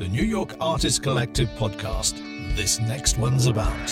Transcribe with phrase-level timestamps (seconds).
[0.00, 2.16] the New York Artist Collective podcast.
[2.56, 3.90] This next one's about.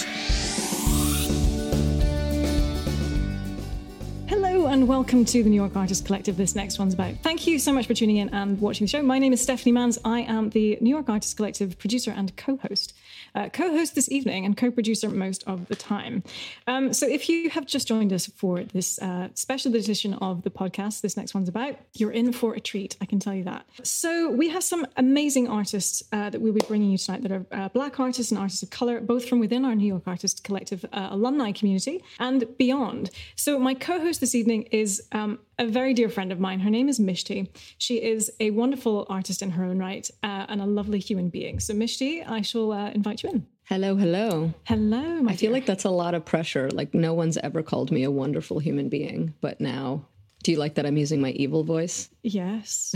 [4.26, 6.38] Hello and welcome to the New York Artist Collective.
[6.38, 7.16] This next one's about.
[7.22, 9.02] Thank you so much for tuning in and watching the show.
[9.02, 9.98] My name is Stephanie Manns.
[10.02, 12.94] I am the New York Artist Collective producer and co-host.
[13.38, 16.24] Uh, co-host this evening and co-producer most of the time.
[16.66, 20.50] Um, so if you have just joined us for this uh, special edition of the
[20.50, 22.96] podcast, this next one's about, you're in for a treat.
[23.00, 23.64] I can tell you that.
[23.84, 27.46] So we have some amazing artists uh, that we'll be bringing you tonight that are
[27.52, 30.84] uh, black artists and artists of color, both from within our New York Artist Collective
[30.92, 33.10] uh, alumni community and beyond.
[33.36, 36.60] So my co-host this evening is um, a very dear friend of mine.
[36.60, 37.48] Her name is Mishti.
[37.78, 41.60] She is a wonderful artist in her own right uh, and a lovely human being.
[41.60, 43.46] So, Mishti, I shall uh, invite you in.
[43.64, 44.54] Hello, hello.
[44.64, 46.70] Hello, I feel like that's a lot of pressure.
[46.70, 50.06] Like, no one's ever called me a wonderful human being, but now.
[50.44, 52.08] Do you like that I'm using my evil voice?
[52.22, 52.94] Yes.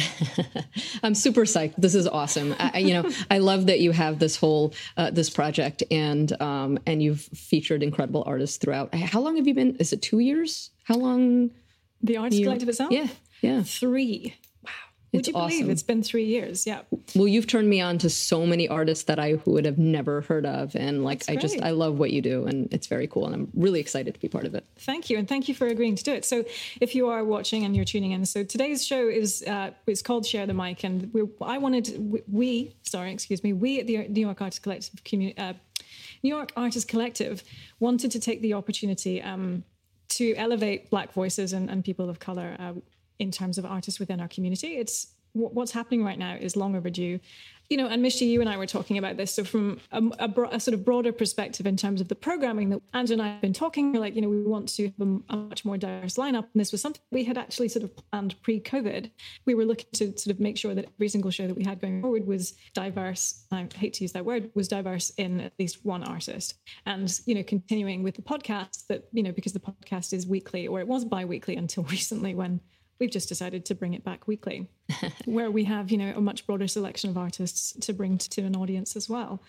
[1.03, 1.75] I'm super psyched.
[1.77, 2.55] This is awesome.
[2.59, 6.79] I, you know, I love that you have this whole uh, this project and um,
[6.87, 8.95] and you've featured incredible artists throughout.
[8.95, 9.75] How long have you been?
[9.77, 10.71] Is it two years?
[10.85, 11.51] How long?
[12.03, 12.93] The Artist Collective itself?
[12.93, 13.09] Yeah,
[13.41, 13.63] yeah.
[13.63, 14.35] Three.
[14.65, 14.71] Wow.
[15.13, 15.71] Would It's you believe awesome.
[15.71, 16.67] it's been three years?
[16.67, 16.81] Yeah.
[17.15, 20.47] Well, you've turned me on to so many artists that I would have never heard
[20.47, 21.61] of, and like I just.
[21.61, 24.29] I love what you do, and it's very cool, and I'm really excited to be
[24.29, 24.65] part of it.
[24.77, 26.25] Thank you, and thank you for agreeing to do it.
[26.25, 26.45] So,
[26.81, 30.25] if you are watching and you're tuning in, so today's show is uh, it's called
[30.25, 34.09] Share the Mic, and we I wanted we, we sorry, excuse me, we at the
[34.09, 35.53] New York Artist Collective community, uh,
[36.23, 37.45] New York Artist Collective
[37.81, 39.65] wanted to take the opportunity um,
[40.17, 42.73] to elevate Black voices and, and people of color uh,
[43.19, 44.77] in terms of artists within our community.
[44.77, 47.19] It's what's happening right now is long overdue.
[47.69, 49.35] You know, and Mishti, you and I were talking about this.
[49.35, 52.71] So, from a, a, bro- a sort of broader perspective in terms of the programming
[52.71, 55.01] that Andrew and I have been talking, we're like, you know, we want to have
[55.01, 56.47] a, a much more diverse lineup.
[56.53, 59.11] And this was something we had actually sort of planned pre COVID.
[59.47, 61.81] We were looking to sort of make sure that every single show that we had
[61.81, 63.47] going forward was diverse.
[63.51, 66.55] I hate to use that word, was diverse in at least one artist.
[66.87, 70.67] And, you know, continuing with the podcast that, you know, because the podcast is weekly
[70.67, 72.61] or it was bi weekly until recently when
[73.03, 74.69] we've just decided to bring it back weekly
[75.25, 78.43] where we have you know a much broader selection of artists to bring to, to
[78.43, 79.43] an audience as well.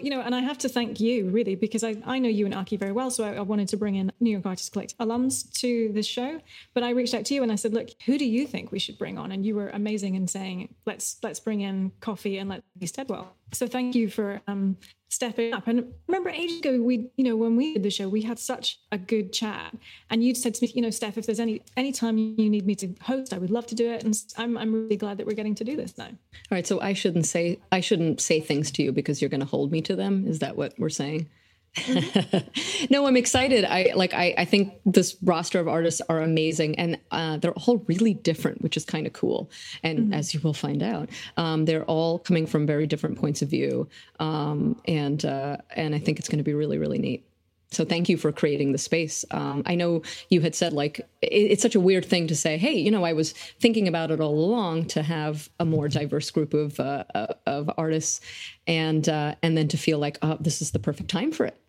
[0.00, 2.54] You know and i have to thank you really because i, I know you and
[2.54, 5.52] Akie very well so I, I wanted to bring in new york artist collective alums
[5.60, 6.40] to this show.
[6.72, 8.78] But i reached out to you and i said look who do you think we
[8.78, 9.30] should bring on?
[9.30, 13.36] And you were amazing in saying let's let's bring in Kofy and let me steadwell
[13.52, 14.76] so thank you for um
[15.08, 15.66] stepping up.
[15.66, 18.80] And remember ages ago we you know when we did the show we had such
[18.92, 19.74] a good chat.
[20.10, 22.66] And you'd said to me you know steph if there's any any time you need
[22.66, 24.04] me to host i would love to do it.
[24.04, 26.06] And i'm, I'm really glad that we're getting to do this now.
[26.06, 26.12] All
[26.50, 29.46] right, so I shouldn't say I shouldn't say things to you because you're going to
[29.46, 30.26] hold me to them.
[30.26, 31.28] Is that what we're saying?
[32.90, 33.64] no, I'm excited.
[33.64, 34.14] I like.
[34.14, 38.62] I, I think this roster of artists are amazing, and uh, they're all really different,
[38.62, 39.50] which is kind of cool.
[39.82, 43.50] And as you will find out, um, they're all coming from very different points of
[43.50, 43.88] view,
[44.20, 47.26] um, and uh, and I think it's going to be really, really neat.
[47.72, 49.24] So thank you for creating the space.
[49.32, 52.58] Um, I know you had said like it, it's such a weird thing to say.
[52.58, 56.30] Hey, you know, I was thinking about it all along to have a more diverse
[56.30, 58.20] group of uh, uh, of artists,
[58.66, 61.60] and uh, and then to feel like oh, this is the perfect time for it.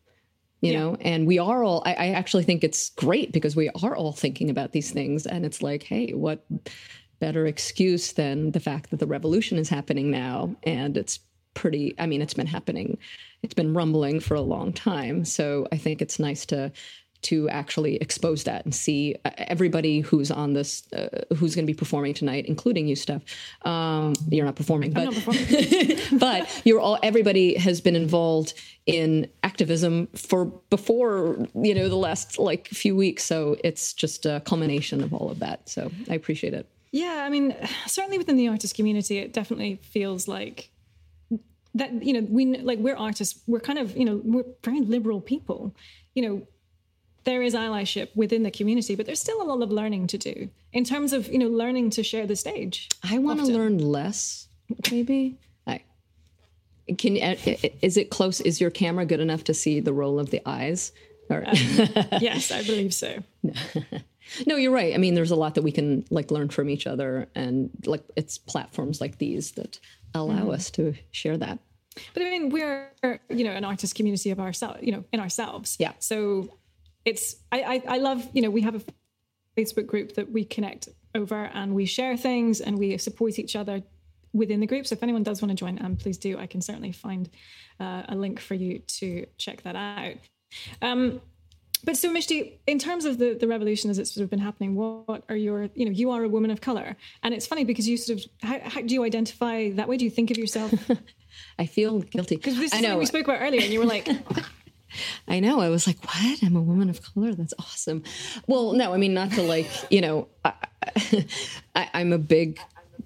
[0.62, 1.84] You know, and we are all.
[1.85, 5.45] I, I actually think it's great because we are all thinking about these things, and
[5.45, 6.45] it's like, hey, what
[7.19, 11.19] better excuse than the fact that the revolution is happening now, and it's
[11.57, 13.00] pretty i mean it's been happening
[13.41, 16.72] it's been rumbling for a long time so i think it's nice to
[17.23, 21.72] to actually expose that and see uh, everybody who's on this uh, who's going to
[21.72, 23.22] be performing tonight including you steph
[23.63, 25.13] um, you're not performing but
[26.19, 28.53] but you're all everybody has been involved
[28.85, 34.41] in activism for before you know the last like few weeks so it's just a
[34.45, 38.47] culmination of all of that so i appreciate it Yeah, I mean, certainly within the
[38.47, 40.69] artist community, it definitely feels like
[41.75, 42.01] that.
[42.03, 43.41] You know, we like we're artists.
[43.45, 45.75] We're kind of you know we're very liberal people.
[46.16, 46.47] You know,
[47.27, 50.49] there is allyship within the community, but there's still a lot of learning to do
[50.71, 52.88] in terms of you know learning to share the stage.
[53.03, 54.47] I want to learn less,
[54.89, 55.38] maybe.
[55.68, 55.81] I
[56.97, 57.18] can.
[57.21, 57.35] uh,
[57.81, 58.39] Is it close?
[58.39, 60.94] Is your camera good enough to see the roll of the eyes?
[61.29, 61.44] Or,
[62.21, 63.21] yes, I believe so.
[64.47, 64.94] no, you're right.
[64.94, 68.03] I mean, there's a lot that we can like learn from each other, and like
[68.15, 69.81] it's platforms like these that
[70.15, 71.59] allow us to share that.
[72.13, 72.89] But I mean, we're
[73.30, 75.75] you know an artist community of ourselves, you know, in ourselves.
[75.77, 75.91] Yeah.
[76.00, 76.57] So
[77.07, 78.81] it's I, I I love you know we have a
[79.57, 83.81] Facebook group that we connect over and we share things and we support each other
[84.33, 84.86] within the group.
[84.86, 86.38] So if anyone does want to join, um, please do.
[86.38, 87.30] I can certainly find
[87.80, 90.15] uh, a link for you to check that out.
[90.81, 91.21] Um,
[91.83, 94.75] but so Mishti, in terms of the, the revolution as it's sort of been happening,
[94.75, 96.95] what are your, you know, you are a woman of color.
[97.24, 99.98] And it's funny because you sort of, how, how do you identify that way?
[99.98, 100.74] Do you think of yourself
[101.59, 102.36] I feel guilty.
[102.38, 102.98] Because this I is what know.
[102.98, 104.07] we spoke about earlier, and you were like,
[105.27, 105.59] I know.
[105.59, 106.44] I was like, what?
[106.44, 107.33] I'm a woman of color.
[107.33, 108.03] That's awesome.
[108.47, 110.53] Well, no, I mean, not to like, you know, I,
[111.75, 112.59] I, I'm a big,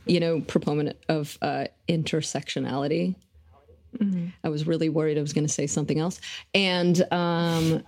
[0.06, 3.16] you know, proponent of uh, intersectionality.
[4.44, 6.22] I was really worried I was going to say something else,
[6.54, 7.84] and um,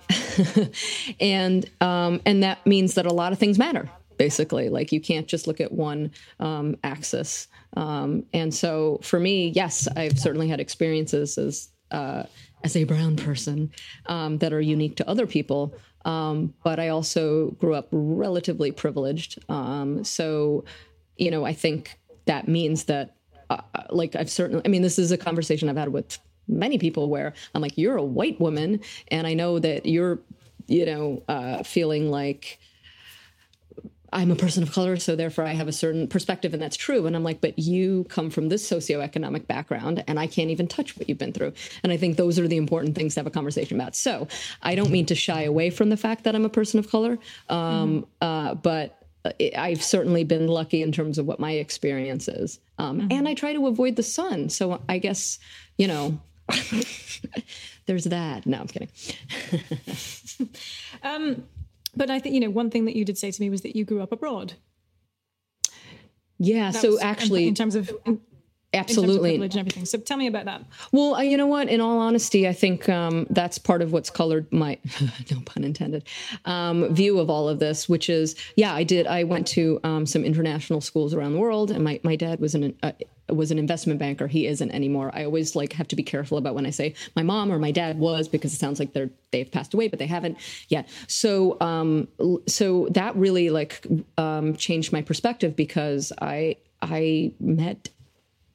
[1.19, 3.89] and um, and that means that a lot of things matter.
[4.17, 7.47] Basically, like you can't just look at one um, axis.
[7.75, 12.23] Um, and so, for me, yes, I've certainly had experiences as uh,
[12.63, 13.71] as a brown person
[14.05, 15.75] um, that are unique to other people.
[16.05, 19.39] Um, but I also grew up relatively privileged.
[19.49, 20.65] Um, so,
[21.17, 23.15] you know, I think that means that
[23.49, 26.17] uh, like I've certainly, I mean, this is a conversation I've had with
[26.47, 30.19] many people where I'm like, you're a white woman, and I know that you're,
[30.67, 32.59] you know, uh, feeling like
[34.13, 37.05] I'm a person of color, so therefore I have a certain perspective, and that's true.
[37.05, 40.97] And I'm like, but you come from this socioeconomic background, and I can't even touch
[40.97, 41.53] what you've been through.
[41.83, 43.95] And I think those are the important things to have a conversation about.
[43.95, 44.27] So
[44.61, 47.17] I don't mean to shy away from the fact that I'm a person of color,
[47.49, 49.03] um, uh, but
[49.55, 52.59] I've certainly been lucky in terms of what my experience is.
[52.77, 54.49] Um, And I try to avoid the sun.
[54.49, 55.39] So I guess,
[55.77, 56.19] you know,
[57.85, 58.45] there's that.
[58.45, 58.89] No, I'm kidding.
[61.95, 63.75] but I think you know one thing that you did say to me was that
[63.75, 64.53] you grew up abroad.
[66.39, 66.71] Yeah.
[66.71, 68.19] That so actually, in terms of in,
[68.73, 69.31] in terms of absolutely.
[69.31, 69.85] privilege and everything.
[69.85, 70.63] So tell me about that.
[70.91, 71.69] Well, uh, you know what?
[71.69, 74.79] In all honesty, I think um, that's part of what's colored my,
[75.31, 76.07] no pun intended,
[76.45, 79.05] um, view of all of this, which is, yeah, I did.
[79.05, 82.55] I went to um, some international schools around the world, and my, my dad was
[82.55, 82.91] in an uh,
[83.29, 84.27] was an investment banker.
[84.27, 85.11] He isn't anymore.
[85.13, 87.71] I always like have to be careful about when I say my mom or my
[87.71, 90.37] dad was because it sounds like they're they've passed away, but they haven't
[90.69, 90.89] yet.
[91.07, 92.07] So um,
[92.47, 93.85] so that really like
[94.17, 97.89] um, changed my perspective because I I met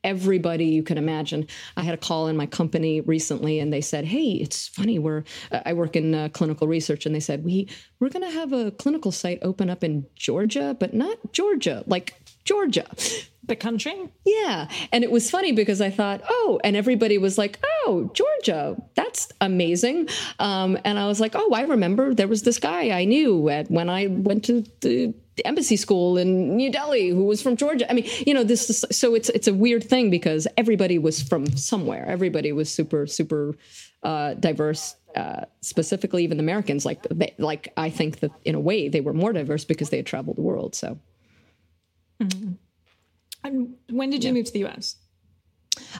[0.05, 1.47] everybody you can imagine.
[1.77, 4.99] I had a call in my company recently, and they said, "Hey, it's funny.
[4.99, 7.69] We're I work in uh, clinical research, and they said we
[8.01, 12.15] we're going to have a clinical site open up in Georgia, but not Georgia, like
[12.45, 12.87] Georgia."
[13.49, 14.11] The country.
[14.27, 14.69] Yeah.
[14.93, 19.29] And it was funny because I thought, oh, and everybody was like, oh, Georgia, that's
[19.41, 20.09] amazing.
[20.39, 23.71] Um, and I was like, oh, I remember there was this guy I knew at
[23.71, 25.15] when I went to the
[25.45, 27.91] embassy school in New Delhi who was from Georgia.
[27.91, 31.23] I mean, you know, this is so it's it's a weird thing because everybody was
[31.23, 32.05] from somewhere.
[32.07, 33.57] Everybody was super, super
[34.03, 34.95] uh, diverse.
[35.17, 39.01] Uh, specifically, even the Americans, like they, like I think that in a way they
[39.01, 40.75] were more diverse because they had traveled the world.
[40.75, 40.99] So
[43.45, 44.97] And when did you move to the US?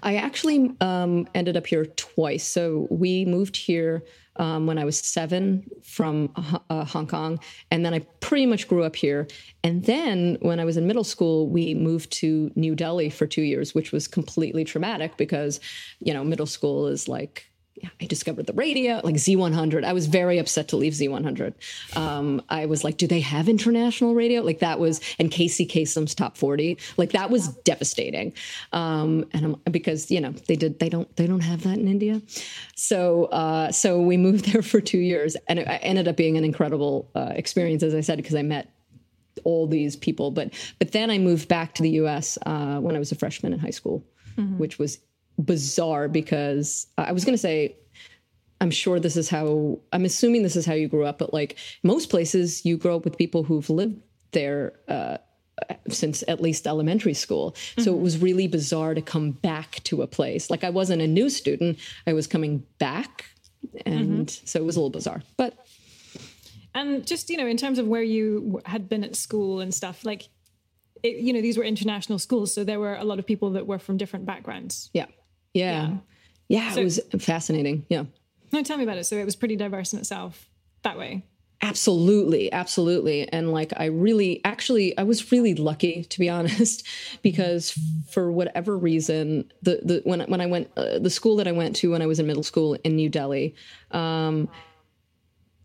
[0.03, 2.45] I actually um, ended up here twice.
[2.45, 4.05] So we moved here
[4.37, 6.33] um, when I was seven from
[6.71, 7.41] uh, Hong Kong,
[7.71, 9.27] and then I pretty much grew up here.
[9.65, 13.43] And then when I was in middle school, we moved to New Delhi for two
[13.43, 15.61] years, which was completely traumatic because,
[16.01, 17.48] you know, middle school is like.
[17.83, 19.85] Yeah, I discovered the radio, like Z100.
[19.85, 21.55] I was very upset to leave Z100.
[21.97, 24.43] Um, I was like, do they have international radio?
[24.43, 26.79] Like that was, and Casey Kasem's top 40.
[26.97, 28.33] Like that was devastating.
[28.73, 31.89] Um, and I'm, because, you know, they did, they don't, they don't have that in
[31.89, 32.21] India.
[32.75, 36.45] So, uh, so we moved there for two years and it ended up being an
[36.45, 38.73] incredible uh, experience, as I said, because I met
[39.45, 40.31] all these people.
[40.31, 43.53] But, but then I moved back to the US uh, when I was a freshman
[43.53, 44.05] in high school,
[44.57, 44.99] which was
[45.43, 47.77] bizarre because I was going to say,
[48.61, 51.57] I'm sure this is how, I'm assuming this is how you grew up, but like
[51.83, 54.01] most places, you grow up with people who've lived
[54.33, 55.19] there uh,
[55.89, 57.55] since at least elementary school.
[57.79, 60.51] So it was really bizarre to come back to a place.
[60.51, 63.27] Like I wasn't a new student, I was coming back.
[63.87, 65.23] And so it was a little bizarre.
[65.37, 65.67] But
[66.75, 70.05] And just you know, in terms of where you had been at school and stuff,
[70.05, 70.29] like
[71.03, 73.67] it, you know, these were international schools, so there were a lot of people that
[73.67, 74.91] were from different backgrounds.
[74.93, 75.07] yeah,
[75.59, 75.97] yeah,
[76.49, 77.85] yeah, So- it was fascinating.
[77.89, 78.05] Yeah.
[78.53, 79.05] No, tell me about it.
[79.05, 80.49] So it was pretty diverse in itself
[80.83, 81.23] that way.
[81.61, 83.29] Absolutely, absolutely.
[83.29, 86.87] And like I really actually I was really lucky to be honest
[87.21, 87.77] because
[88.11, 91.75] for whatever reason the the when when I went uh, the school that I went
[91.77, 93.57] to when I was in middle school in New Delhi
[93.91, 94.49] um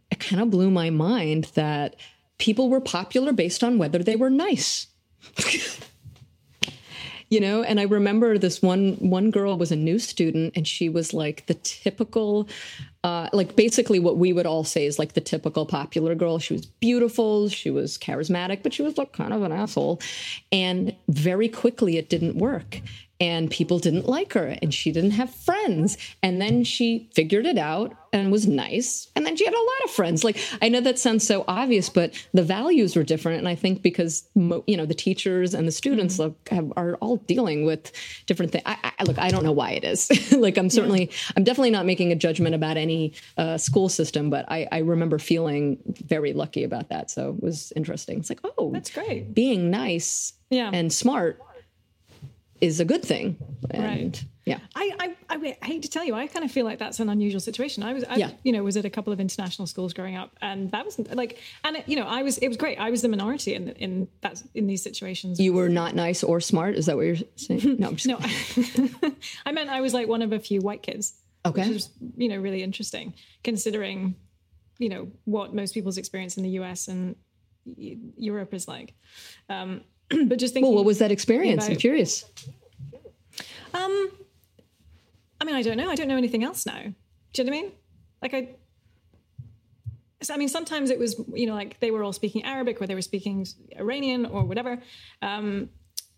[0.10, 1.96] it kind of blew my mind that
[2.40, 4.88] people were popular based on whether they were nice.
[7.34, 7.64] you know?
[7.64, 11.48] And i remember this one one girl was a new student and she was like
[11.48, 12.48] the typical
[13.04, 16.40] uh, like basically what we would all say is like the typical popular girl.
[16.40, 20.00] She was beautiful she was charismatic but she was like kind of an asshole.
[20.52, 22.82] And very quickly it didn't work
[23.20, 25.98] and people didn't like her and she didn't have friends.
[26.22, 29.08] And then she figured it out and was nice.
[29.16, 30.24] And then she had a lot of friends.
[30.24, 33.40] Like i know that sounds so obvious but the values were different.
[33.40, 36.24] And i think because mo- you know the teachers and the students Mm-hmm.
[36.24, 37.92] look have, are all dealing with
[38.26, 40.10] different things I, I look i don't know why it is.
[40.34, 44.46] Like i'm certainly i'm definitely not making a judgment about any uh, school system but
[44.50, 47.10] I, I remember feeling very lucky about that.
[47.10, 48.20] So it was interesting.
[48.20, 49.34] It's like oh That's great.
[49.34, 50.70] being nice Yeah.
[50.74, 51.40] and smart
[52.64, 53.38] is a good thing.
[53.72, 54.24] And Right.
[54.46, 54.60] yeah.
[54.76, 57.42] I, I, I hate to tell you, I kind of feel like that's an unusual
[57.42, 57.84] situation.
[57.84, 58.32] I was, I, Yeah.
[58.44, 61.40] you know, was at a couple of international schools growing up, and that wasn't like,
[61.66, 62.78] and it, you know, I was, it was great.
[62.80, 65.40] I was the minority in in that in these situations.
[65.40, 66.76] You were not nice or smart.
[66.76, 67.78] Is that what you're saying?
[67.80, 68.18] No, I'm just no,
[69.46, 71.14] I meant I was like one of a few white kids.
[71.46, 71.68] Okay.
[71.68, 74.16] which is you know really interesting considering
[74.80, 76.88] you know what most people's experience in the U.S.
[76.88, 77.16] and
[77.66, 78.94] Europe is like.
[79.50, 79.82] Um,
[80.28, 81.68] but just thinking, Well, what was that experience?
[81.68, 82.26] I'm curious.
[83.74, 84.10] Um,
[85.42, 85.90] I mean, I don't know.
[85.90, 86.82] I don't know anything else now.
[86.82, 87.72] Do you know what I mean?
[88.22, 88.50] Like I.
[90.32, 92.96] I mean, sometimes it was, you know, like they were all speaking Arabic or they
[92.96, 93.46] were speaking
[93.78, 94.82] Iranian or whatever.
[95.22, 95.70] Um,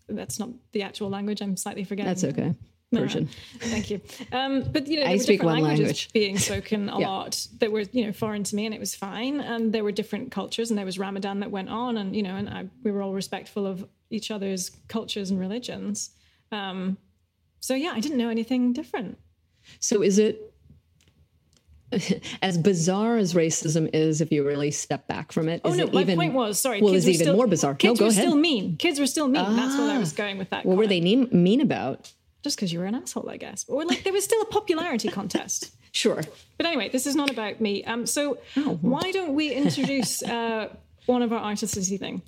[0.08, 1.40] that's not the actual language.
[1.40, 2.08] I'm slightly forgetting.
[2.08, 2.54] That's okay.
[2.92, 3.26] No, no.
[3.58, 4.00] Thank you.
[4.32, 6.12] Um, but you know, there I were speak different one languages language.
[6.12, 7.08] being spoken a Yeah.
[7.08, 9.40] lot that were you know foreign to me, and it was fine.
[9.40, 12.36] And there were different cultures, and there was Ramadan that went on, and you know,
[12.36, 16.10] and I, we were all respectful of each other's cultures and religions.
[16.52, 16.96] Um,
[17.58, 19.18] so yeah, I didn't know anything different.
[19.80, 20.54] So is it
[22.42, 25.60] as bizarre as racism is if you really step back from it?
[25.64, 26.80] Oh is no, it my even, point was sorry.
[26.80, 27.72] Well, kids it's even still, more bizarre.
[27.72, 28.22] No, Kids go were ahead.
[28.22, 28.76] still mean.
[28.76, 29.56] Kids were still mean.
[29.56, 30.64] That's what I was going with that.
[30.64, 32.12] What were they mean, mean about?
[32.46, 33.64] Just because you were an asshole, I guess.
[33.68, 35.72] Or like there was still a popularity contest.
[35.92, 36.20] Sure.
[36.58, 37.82] But anyway, this is not about me.
[37.84, 38.36] Um, so
[38.92, 40.68] why don't we introduce uh,
[41.06, 42.20] one of our artists evening?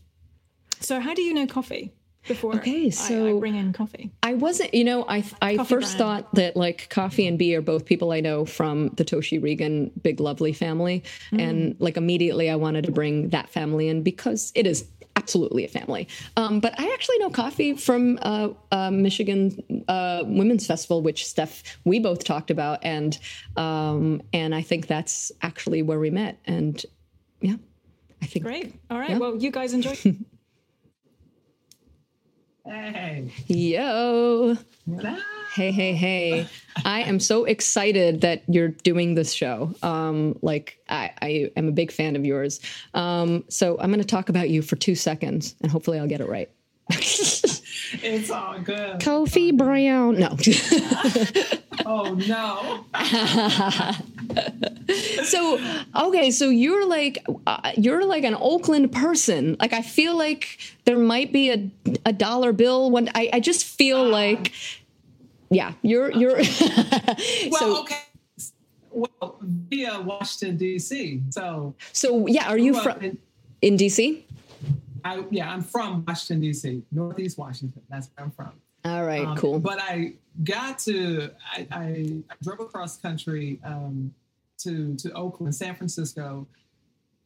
[0.81, 1.91] So how do you know Kofy?
[2.27, 4.11] Before Okay, I- I, so- bring in Kofy.
[4.23, 6.25] I wasn't, you know, I I Kofy first brand.
[6.25, 9.91] thought that like Kofy and Be are both people I know from the Toshi Reagon
[10.03, 11.41] Big Lovely family, Mm.
[11.43, 14.87] and like immediately I wanted to bring that family in because it is
[15.19, 16.07] absolutely a family.
[16.37, 21.63] Um, but I actually know Kofy from uh, uh, Michigan uh, Women's Festival, which Steph
[21.85, 23.19] we both talked about, and
[23.57, 26.81] um, and I think that's actually where we met, and
[27.41, 27.57] yeah,
[28.23, 28.75] I think Great.
[28.91, 29.11] All right.
[29.11, 29.19] Yeah.
[29.19, 29.97] Well, you guys enjoy.
[32.69, 33.33] Hey.
[33.47, 34.55] yo.
[35.55, 36.47] Hey, hey, hey.
[36.85, 39.75] I am so excited that you're doing this show.
[39.83, 42.61] Um, like, I, I am a big fan of yours.
[42.93, 46.21] Um, so I'm going to talk about you for two seconds and hopefully I'll get
[46.21, 46.51] it right.
[47.93, 49.01] It's all good.
[49.01, 50.19] Kofy Brown.
[50.19, 50.37] No.
[51.87, 52.85] Oh no.
[55.25, 55.59] so,
[56.09, 56.31] okay.
[56.31, 59.57] So you're like, uh, you're like an Oakland person.
[59.61, 61.71] Like, I feel like there might be a,
[62.05, 62.91] a dollar bill.
[62.91, 64.53] When I, I just feel like,
[65.51, 66.37] yeah, you're, you're.
[67.51, 67.97] Well, so, okay.
[68.91, 71.23] Well, via Washington D.C.
[71.31, 73.19] So, so yeah, are you from in-
[73.63, 74.23] in DC?
[75.05, 77.83] I, yeah, I'm from Washington D.C., Northeast Washington.
[77.89, 78.53] That's where I'm from.
[78.85, 79.59] All right, Um, cool.
[79.59, 80.15] But I
[80.45, 81.83] got to, I, I,
[82.31, 84.15] I drove across country um,
[84.59, 86.47] to to Oakland, San Francisco,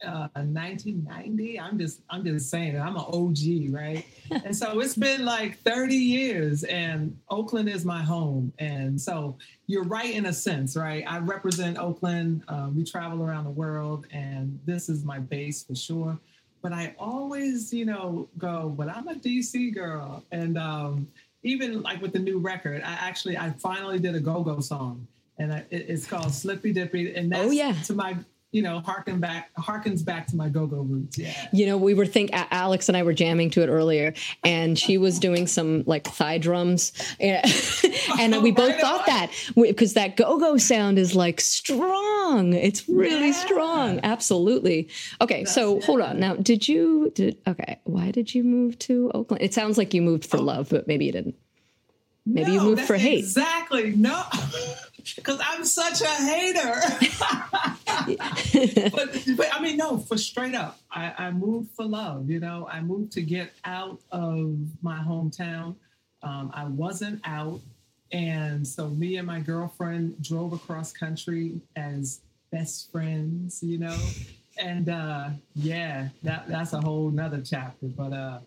[0.05, 1.59] uh, 1990.
[1.59, 4.05] I'm just, I'm just saying, I'm an OG, right?
[4.45, 8.51] and so it's been like 30 years, and Oakland is my home.
[8.59, 9.37] And so
[9.67, 11.03] you're right in a sense, right?
[11.07, 12.43] I represent Oakland.
[12.47, 16.19] Um, we travel around the world, and this is my base for sure.
[16.63, 21.07] But I always, you know, go, but I'm a DC girl, and um,
[21.43, 25.05] even like with the new record, I actually I finally did a go-go song,
[25.37, 27.73] and I, it, it's called Slippy Dippy, and that's Oh, yeah.
[27.83, 28.15] to my
[28.53, 31.17] you know harken back harkens back to my go-go roots.
[31.17, 31.33] Yeah.
[31.51, 34.97] You know, we were think Alex and I were jamming to it earlier, and she
[34.97, 37.45] was doing some like thigh drums, and,
[38.19, 42.53] and we both Right thought that because that go-go sound is like strong.
[42.53, 43.45] It's really Yeah.
[43.45, 43.99] strong.
[44.03, 44.87] Absolutely.
[45.19, 46.19] Okay, so hold on.
[46.19, 47.11] Now, did you?
[47.15, 47.79] Did okay?
[47.85, 49.41] Why did you move to Oakland?
[49.41, 50.43] It sounds like you moved for oh.
[50.43, 51.35] love, but maybe you didn't.
[52.25, 53.19] Maybe you moved for hate.
[53.19, 53.95] Exactly.
[53.95, 54.23] No,
[55.15, 56.81] because I'm such a hater.
[58.91, 62.29] but, but I mean, no, for straight up, I, I moved for love.
[62.29, 65.75] You know, I moved to get out of my hometown.
[66.21, 67.59] Um, I wasn't out.
[68.11, 73.97] And so me and my girlfriend drove across country as best friends, you know?
[74.59, 77.87] And uh, yeah, that, that's a whole nother chapter.
[77.87, 78.39] But uh,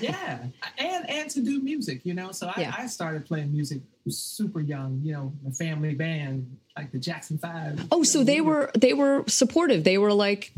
[0.00, 0.38] yeah,
[0.78, 2.32] and and to do music, you know.
[2.32, 2.74] So I, Yeah.
[2.76, 7.86] I started playing music super young, you know, the family band, like the Jackson Five.
[7.92, 9.84] Oh, so they were they were supportive.
[9.84, 10.52] They were like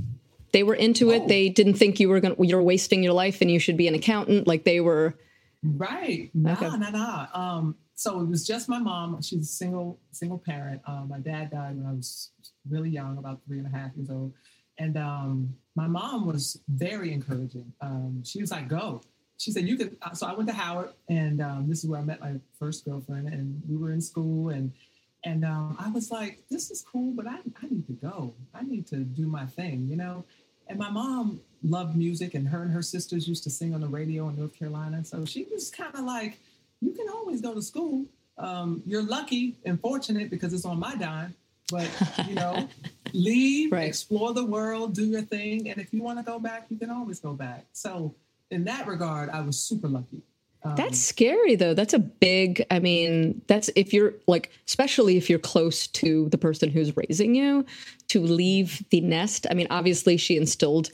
[0.53, 1.23] they were into it.
[1.25, 1.29] Oh.
[1.29, 3.89] They didn't think you were going to you're wasting your life and you should be
[3.89, 4.47] an accountant.
[4.47, 5.15] Like they were
[5.65, 6.31] Right.
[6.35, 6.69] Nah, Okay.
[6.77, 7.27] nah, nah.
[7.35, 9.21] Um, so it was just my mom.
[9.23, 10.83] She's a single single parent.
[10.87, 12.31] Um, my dad died when I was
[12.69, 14.33] really young, about three and a half years old.
[14.79, 17.73] And um, my mom was very encouraging.
[17.81, 19.03] Um, she was like, "Go."
[19.43, 22.05] She said, "You could." So I went to Howard, and um, this is where I
[22.05, 23.27] met my first girlfriend.
[23.27, 24.71] And we were in school, and
[25.25, 28.35] and um, I was like, "This is cool, but I I need to go.
[28.55, 30.25] I need to do my thing," you know.
[30.69, 33.89] And my mom loved music, and her and her sisters used to sing on the
[33.89, 35.05] radio in North Carolina.
[35.05, 36.39] So she was kind of like,
[36.81, 38.07] "You can always go to school.
[38.39, 41.35] Um, you're lucky and fortunate because it's on my dime."
[41.69, 41.91] But
[42.29, 42.69] you know,
[43.13, 43.89] leave, Right.
[43.89, 46.91] explore the world, do your thing, and if you want to go back, you can
[46.91, 47.67] always go back.
[47.73, 48.15] So
[48.52, 50.23] in that regard, I was super lucky.
[50.64, 51.75] Um, That's scary though.
[51.75, 56.38] That's a big, I mean, that's if you're like, especially if you're close to the
[56.38, 57.66] person who's raising you,
[58.09, 59.47] to leave the nest.
[59.50, 60.90] I mean, obviously she instilled,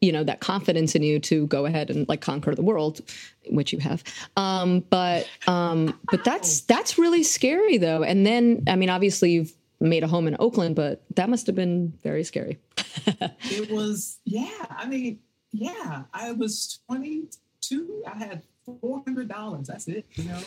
[0.00, 3.02] you know, that confidence in you to go ahead and like conquer the world,
[3.50, 4.02] which you have.
[4.38, 8.02] Um, but um, but that's that's really scary though.
[8.02, 11.56] And then I mean, obviously you've made a home in Oakland, but that must have
[11.56, 12.58] been very scary.
[13.44, 15.18] it was yeah i mean
[15.52, 20.40] yeah i was 22 i had $400 that's it you know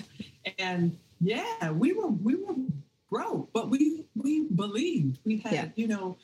[0.59, 2.53] and yeah we were we were
[3.09, 5.67] broke but we we believed we had Yeah.
[5.75, 6.17] you know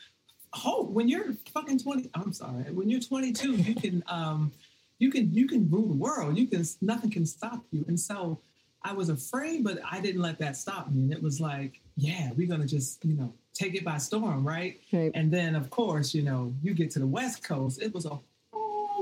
[0.53, 4.51] hope when you're fucking 20 i'm sorry when you're 22 you can um
[4.97, 8.39] you can you can rule the world you can nothing can stop you and so
[8.83, 12.31] i was afraid but i didn't let that stop me and it was like yeah
[12.35, 15.11] we're gonna just you know take it by storm right Right.
[15.13, 18.17] and then, of course, you know, you get to the West Coast, it was a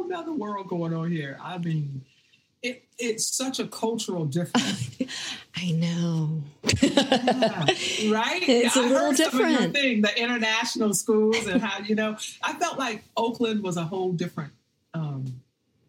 [0.08, 1.40] whole nother world going on here.
[1.42, 2.04] I mean,
[2.62, 4.90] it it's such a cultural difference.
[5.56, 6.44] I know.
[6.82, 7.66] Yeah,
[8.12, 8.42] right?
[8.48, 9.74] It's a I little heard some of your different.
[9.74, 14.12] thing, the international schools and how, you know, I felt like Oakland was a whole
[14.14, 14.54] different,
[14.94, 15.42] um,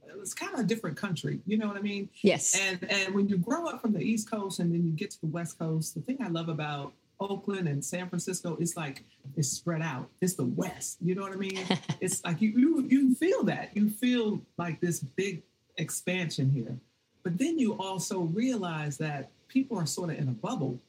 [0.06, 1.40] it was kind of a different country.
[1.46, 2.08] You know what I mean?
[2.22, 2.58] yes.
[2.60, 5.20] And and when you grow up from the East Coast and then you get to
[5.20, 9.04] the West Coast, the thing I love about Oakland and San Francisco is like
[9.37, 10.08] it's spread out.
[10.20, 10.98] It's the West.
[11.00, 11.58] You know what I mean?
[12.00, 13.70] it's like you you you feel that.
[13.75, 15.42] You feel like this big
[15.76, 16.76] expansion here.
[17.22, 20.80] But then you also realize that people are sort of in a bubble.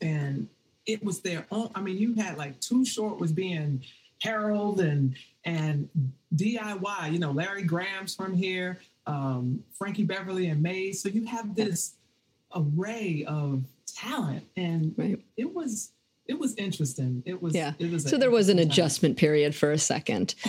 [0.00, 0.48] And
[0.86, 1.70] it was their own.
[1.74, 3.84] I mean, you had like Too Short was being
[4.20, 5.88] Harold and and
[6.34, 11.02] DIY, you know, Larry Graham's from here, um, Frankie Beverly and Maze.
[11.02, 11.94] So you have this
[12.54, 15.18] array of talent, and Right.
[15.36, 15.92] it was
[16.26, 17.22] it was interesting.
[17.26, 17.72] It was Yeah.
[17.78, 18.66] It was So there was an time.
[18.68, 20.34] adjustment period for a second.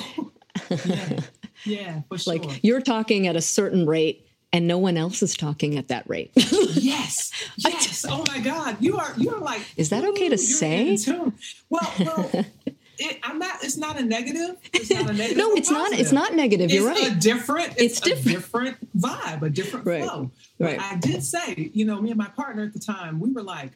[0.85, 1.19] Yeah,
[1.65, 2.35] yeah, for sure.
[2.37, 6.07] Like you're talking at a certain rate and no one else is talking at that
[6.07, 6.31] rate.
[6.35, 8.05] yes, yes.
[8.07, 9.61] Oh my God, you are you are like.
[9.77, 10.95] Is that okay to say?
[11.07, 12.45] Well, well.
[13.05, 13.63] It, I'm not.
[13.63, 14.55] It's not a negative.
[14.73, 15.37] It's not a negative.
[15.37, 15.91] no, it's not.
[15.93, 16.71] It's not negative.
[16.71, 17.11] You're it's right.
[17.11, 18.37] a different it's, It's a different.
[18.37, 20.03] different vibe a different Right.
[20.03, 20.77] flow Right.
[20.77, 23.41] but i did say you know me and my partner at the time we were
[23.43, 23.71] like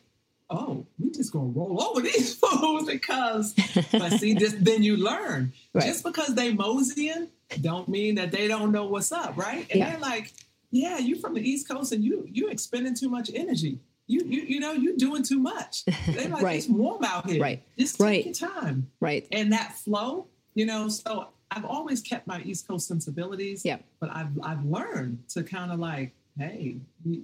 [0.50, 3.54] oh we just gonna roll over these fools because
[3.92, 5.86] but see this then you learn Right.
[5.86, 7.28] just because they moseying
[7.62, 9.90] don't mean that they don't know what's up right and Yeah.
[9.92, 10.32] they're like
[10.72, 14.42] yeah you from the east coast and you you expending too much energy you you
[14.44, 16.58] you know you're doing too much they're like Right.
[16.58, 17.62] it's warm out here Right.
[17.78, 18.26] just take Right.
[18.26, 19.28] your time right.
[19.32, 20.88] and that flow, you know.
[20.90, 23.64] So I've always kept my East Coast sensibilities.
[23.64, 23.78] Yeah.
[24.00, 26.78] But I've I've learned to kind of like, hey,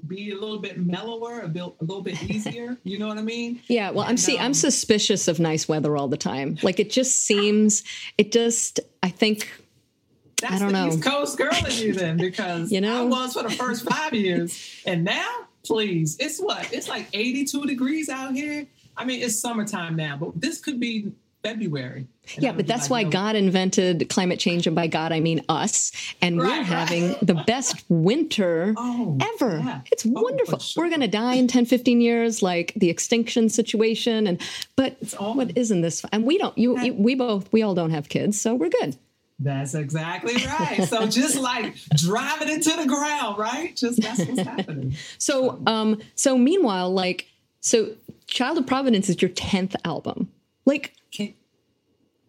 [0.08, 2.78] be, a little bit mellower, a, bit, a little bit easier.
[2.84, 3.62] you know what I mean?
[3.68, 6.58] Yeah, well, I'm see, I'm um, suspicious of nice weather all the time.
[6.64, 7.84] Like it just seems,
[8.18, 9.52] it just, I think,
[10.42, 10.88] That's don't the know.
[10.88, 13.02] East Coast girl in you then, because You know?
[13.02, 15.30] I was for the first five years, and now,
[15.66, 18.68] please, it's what it's like 82 degrees out here.
[18.96, 21.12] I mean, it's summertime now, but this could be
[21.44, 22.08] February.
[22.38, 26.40] Yeah, but that's why God invented climate change, and by God I mean us, and
[26.40, 26.66] Right, we're right.
[26.66, 29.58] having the best winter Oh, ever.
[29.58, 29.82] yeah.
[29.92, 30.60] It's Oh, wonderful.
[30.60, 30.84] sure.
[30.86, 34.40] We're going to die in 10, 15 years, like the extinction situation, and
[34.78, 36.02] but what isn't this?
[36.14, 36.58] And we don't.
[36.58, 38.96] You, you, we both, we all don't have kids, so we're good.
[39.44, 40.84] That's exactly right.
[40.84, 43.76] So just like driving it to the ground, right?
[43.76, 44.96] Just that's what's happening.
[45.18, 47.28] So, um, so meanwhile, like,
[47.60, 47.96] so
[48.28, 50.32] Child of Providence is your tenth album.
[50.66, 50.94] Like,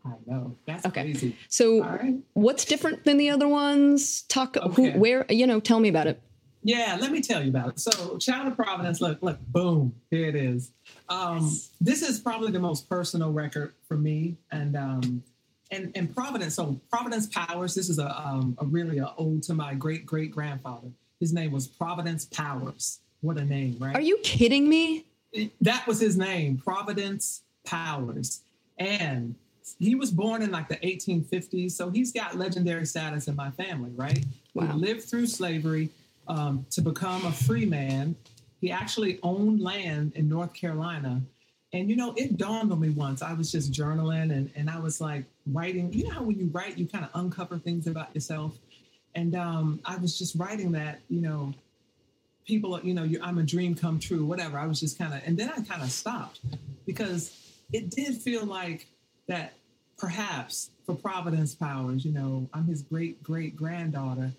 [0.07, 1.03] I know that's Okay.
[1.03, 1.35] crazy.
[1.49, 2.17] so right.
[2.35, 4.23] what's different than the other ones?
[4.23, 4.93] Talk Okay.
[4.93, 6.21] who, where, you know, tell me about it.
[6.63, 7.81] Yeah, let me tell you about it.
[7.81, 10.73] So, Child of Providence, look, look, boom, here it is.
[11.09, 11.51] Um,
[11.81, 15.23] This is probably the most personal record for me, and um,
[15.71, 16.55] and and Providence.
[16.55, 17.75] So, Providence Powers.
[17.75, 20.89] This is a um, a really a ode to my great great grandfather.
[21.21, 23.01] His name was Providence Powers.
[23.21, 23.95] What a name, right?
[23.95, 25.07] Are you kidding me?
[25.61, 28.43] that was his name, Providence Powers.
[28.79, 29.35] And
[29.81, 31.73] he was born in like the 1850s.
[31.73, 34.25] So he's got legendary status in my family, right?
[34.55, 34.67] Wow.
[34.67, 35.91] He lived through slavery
[36.29, 38.15] um, to become a free man
[38.65, 41.21] he actually owned land in North Carolina.
[41.75, 43.21] And you know, it dawned on me once.
[43.21, 45.93] I was just journaling and, and I was like writing.
[45.93, 48.57] You know how when you write, you kind of uncover things about yourself.
[49.17, 51.53] And um, I was just writing that, you know,
[52.47, 54.57] people, you know, I'm a dream come true, whatever.
[54.57, 56.41] I was just kind of, and then I kind of stopped
[56.87, 57.37] because
[57.73, 58.87] it did feel like
[59.27, 59.55] that
[59.99, 64.33] perhaps for Providence Powers, you know, I'm his great great granddaughter,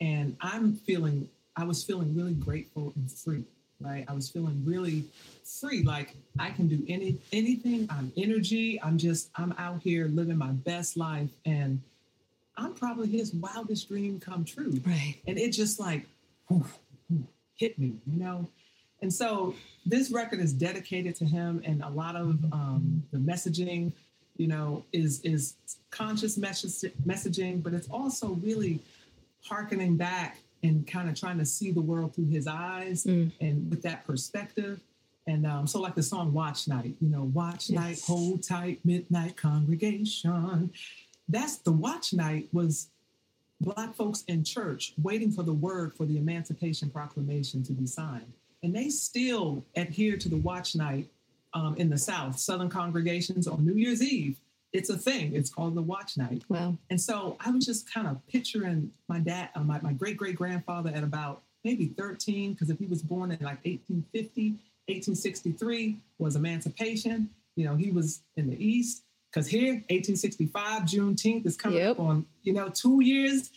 [0.00, 3.44] and I'm feeling, I was feeling really grateful and free,
[3.80, 4.04] right?
[4.08, 5.04] I was feeling really
[5.44, 7.86] free, like I can do any anything.
[7.90, 8.80] I'm energy.
[8.82, 11.80] I'm just, I'm out here living my best life, and
[12.56, 14.80] I'm probably his wildest dream come true.
[14.84, 15.16] Right.
[15.26, 16.06] And it just like
[16.48, 16.64] whew,
[17.08, 18.48] whew, hit me, you know.
[19.00, 19.54] And so
[19.86, 23.92] this record is dedicated to him, and a lot of um, the messaging
[24.38, 25.54] you know, is is
[25.90, 28.80] conscious message, messaging, but it's also really
[29.44, 33.30] harkening back and kind of trying to see the world through his eyes mm.
[33.40, 34.80] and with that perspective.
[35.26, 37.80] And um, so, like the song "Watch Night," you know, "Watch yes.
[37.80, 40.72] Night, Hold Tight, Midnight Congregation."
[41.28, 42.88] That's the watch night was
[43.60, 48.32] black folks in church waiting for the word for the Emancipation Proclamation to be signed,
[48.62, 51.08] and they still adhere to the watch night
[51.52, 54.38] um, in the South, Southern congregations on New Year's Eve.
[54.72, 55.34] It's a thing.
[55.34, 56.42] It's called the watch night.
[56.48, 56.76] Wow.
[56.90, 60.36] And so I was just kind of picturing my dad, uh, my, my great great
[60.36, 64.50] grandfather at about maybe 13, because if he was born in like 1850,
[64.88, 67.30] 1863 was emancipation.
[67.56, 69.04] You know, he was in the East.
[69.30, 71.92] Because here, 1865, Juneteenth is coming yep.
[71.92, 73.50] up on, you know, two years.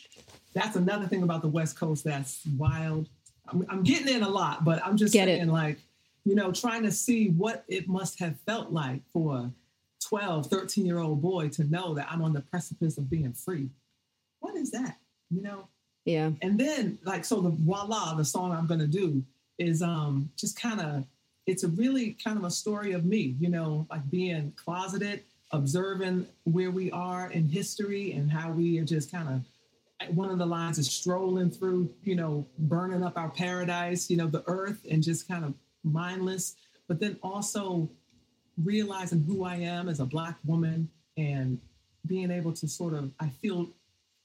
[0.53, 3.07] That's another thing about the West Coast that's wild.
[3.47, 5.51] I'm, I'm getting in a lot, but I'm just Get saying, it.
[5.51, 5.77] like,
[6.25, 9.49] you know, trying to see what it must have felt like for
[10.01, 13.69] 12, 13 year old boy to know that I'm on the precipice of being free.
[14.39, 14.97] What is that?
[15.29, 15.67] You know?
[16.05, 16.31] Yeah.
[16.41, 19.23] And then, like, so the voila, the song I'm going to do
[19.57, 21.05] is um just kind of,
[21.45, 26.25] it's a really kind of a story of me, you know, like being closeted, observing
[26.43, 29.41] where we are in history and how we are just kind of
[30.09, 34.27] one of the lines is strolling through, you know, burning up our paradise, you know,
[34.27, 36.55] the earth, and just kind of mindless,
[36.87, 37.89] but then also
[38.63, 41.59] realizing who I am as a Black woman and
[42.05, 43.69] being able to sort of, I feel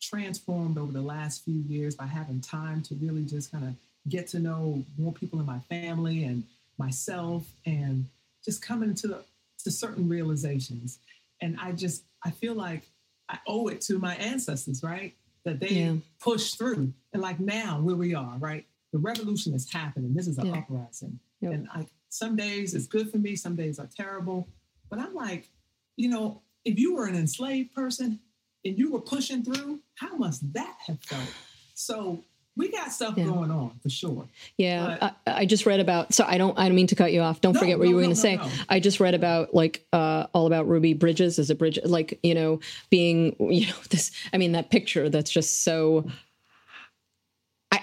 [0.00, 3.74] transformed over the last few years by having time to really just kind of
[4.08, 6.44] get to know more people in my family and
[6.78, 8.06] myself and
[8.44, 9.18] just coming to,
[9.64, 10.98] to certain realizations.
[11.40, 12.82] And I just, I feel like
[13.28, 15.14] I owe it to my ancestors, right?
[15.44, 15.94] That they yeah.
[16.20, 16.92] pushed through.
[17.12, 18.64] And like now, where we are, right?
[18.92, 20.14] The revolution is happening.
[20.14, 20.58] This is an yeah.
[20.58, 21.18] uprising.
[21.40, 21.52] Yep.
[21.52, 24.48] And I, some days it's good for me, some days are terrible.
[24.88, 25.50] But I'm like,
[25.96, 28.20] you know, if you were an enslaved person
[28.64, 31.28] and you were pushing through, how must that have felt?
[31.74, 32.24] So
[32.56, 33.24] we got stuff yeah.
[33.24, 34.26] going on for sure.
[34.56, 36.14] Yeah, but, I, I, just read about.
[36.14, 36.58] So I don't.
[36.58, 37.42] I don't mean to cut you off.
[37.42, 38.40] Don't no, forget what no, you were no, going to say.
[38.70, 42.34] I just read about like uh, all about Ruby Bridges as a bridge, like you
[42.34, 44.10] know, being you know this.
[44.32, 46.06] I mean that picture that's just so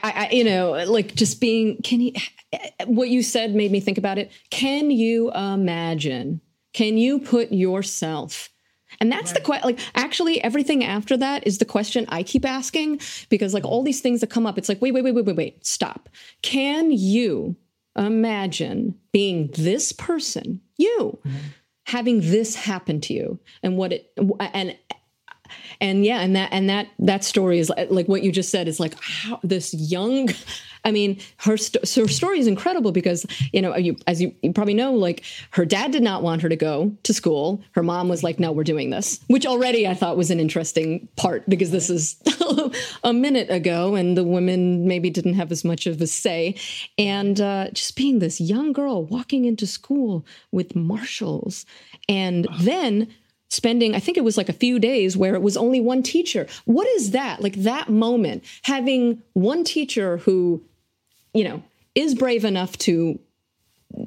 [0.03, 2.13] I, I, you know, like just being, can you,
[2.85, 4.31] what you said made me think about it.
[4.49, 6.41] Can you imagine?
[6.73, 8.49] Can you put yourself?
[8.99, 9.35] And that's right.
[9.35, 9.69] the question.
[9.69, 14.01] Like, actually, everything after that is the question I keep asking because, like, all these
[14.01, 16.09] things that come up, it's like, wait, wait, wait, wait, wait, wait, stop.
[16.41, 17.55] Can you
[17.97, 21.37] imagine being this person, you, mm-hmm.
[21.85, 24.77] having this happen to you, and what it, and
[25.81, 28.79] and yeah and that and that that story is like what you just said is
[28.79, 30.29] like how this young
[30.85, 34.51] I mean, her, st- her story is incredible because, you know, you, as you, you,
[34.51, 37.61] probably know, like her dad did not want her to go to school.
[37.71, 41.07] Her mom was like, no, we're doing this, which already I thought was an interesting
[41.15, 42.17] part because this is
[43.03, 46.55] a minute ago and the women maybe didn't have as much of a say.
[46.97, 51.65] And uh, just being this young girl walking into school with marshals
[52.09, 53.07] and then
[53.53, 56.47] spending, I think it was like a few days where it was only one teacher.
[56.65, 57.41] What is that?
[57.41, 60.63] Like that moment, having one teacher who,
[61.33, 61.63] you know,
[61.93, 63.19] is brave enough to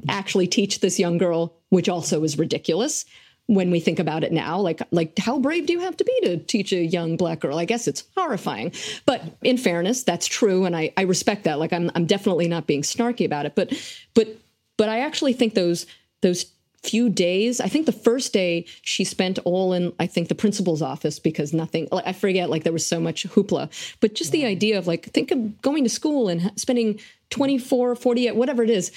[0.08, 3.04] actually teach this young girl, which also is ridiculous
[3.46, 6.20] when we think about it now like like how brave do you have to be
[6.22, 8.72] to teach a young black girl i guess it's horrifying
[9.04, 12.66] but in fairness that's true and i i respect that like i'm i'm definitely not
[12.66, 13.72] being snarky about it but
[14.14, 14.26] but
[14.76, 15.86] but i actually think those
[16.22, 16.46] those
[16.88, 17.60] few days.
[17.60, 21.52] I think the first day she spent all in, I think, the principal's office because
[21.52, 23.70] nothing, I forget, like there was so much hoopla.
[24.00, 28.36] But just the idea of like, think of going to school and spending 24, 48,
[28.36, 28.92] whatever it is,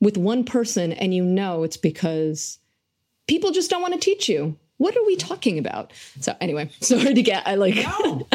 [0.00, 2.58] with one person, and you know it's because
[3.26, 4.56] people just don't want to teach you.
[4.76, 5.92] What are we talking about?
[6.20, 7.76] So anyway, sorry to get, I like.
[7.76, 8.26] no,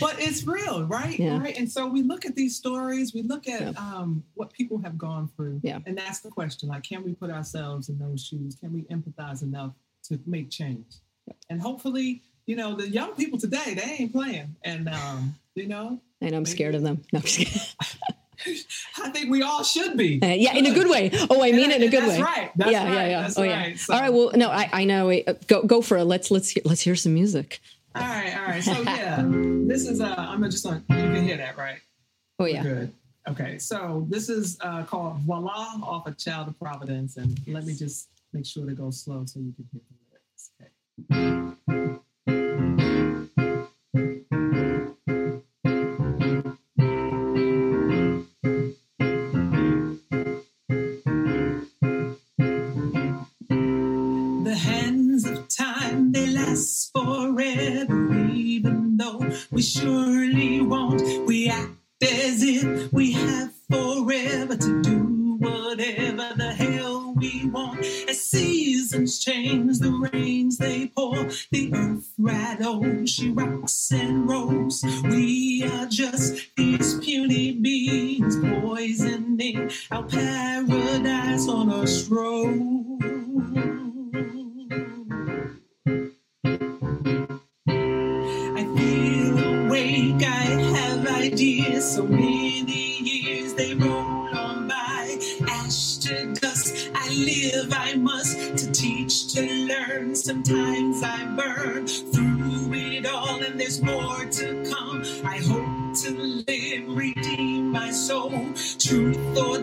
[0.00, 1.18] but it's real, right?
[1.18, 1.38] Yeah.
[1.38, 1.56] Right.
[1.58, 3.68] And so we look at these stories, we look at Yeah.
[3.76, 5.60] um, what people have gone through.
[5.62, 5.78] Yeah.
[5.86, 6.68] And that's the question.
[6.68, 8.54] Like, can we put ourselves in those shoes?
[8.54, 9.72] Can we empathize enough
[10.04, 10.86] to make change?
[11.50, 14.56] And hopefully, you know, the young people today, they ain't playing.
[14.64, 17.02] And um, you know, And I'm scared of them.
[17.12, 17.60] No, I'm just kidding.
[19.04, 20.20] I think we all should be.
[20.22, 21.10] Uh, yeah, in a good way.
[21.28, 22.22] Oh, I mean, in a good that's way.
[22.22, 22.50] right.
[22.56, 23.10] That's yeah, yeah, right.
[23.10, 23.20] yeah.
[23.22, 23.60] That's oh, yeah.
[23.60, 23.78] right.
[23.78, 24.12] So- All right.
[24.12, 25.10] Well, no, I, I know.
[25.10, 26.04] Uh, Go, go for it.
[26.04, 27.60] Let's let's hear, let's hear some music.
[27.94, 28.62] All right, all right.
[28.62, 31.80] So yeah, this is uh I'm just on you can hear that, right?
[32.38, 32.62] Oh yeah.
[32.62, 32.92] Good.
[33.28, 37.18] Okay, so this is uh, called Voila off a Child of Providence.
[37.18, 41.60] And let me just make sure to go slow so you can hear the lyrics.
[42.88, 42.97] Okay.
[59.84, 60.07] We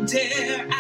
[0.06, 0.75] dare,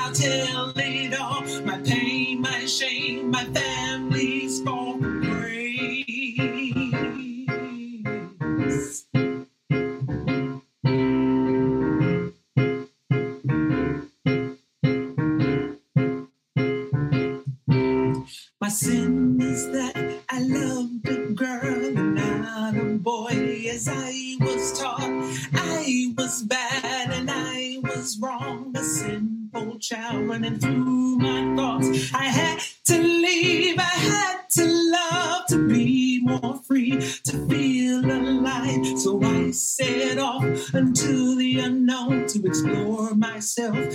[32.13, 36.91] I had to leave, I had to love, to be more free,
[37.23, 38.99] to feel alive.
[38.99, 43.94] So I set off into the unknown to explore myself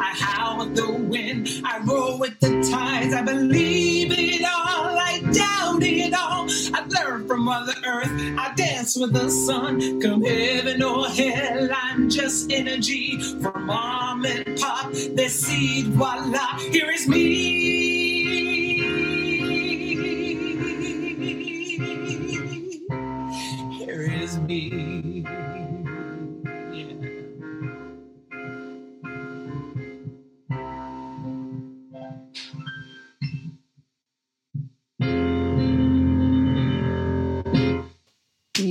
[0.00, 3.14] I howl with the wind, I roll with the tides.
[3.14, 6.46] I believe it all, I doubt it all.
[6.74, 10.00] I learn from Mother Earth, I dance with the sun.
[10.00, 14.92] Come heaven or hell, I'm just energy from mom and pop.
[14.92, 17.55] Their seed, voila, here is me.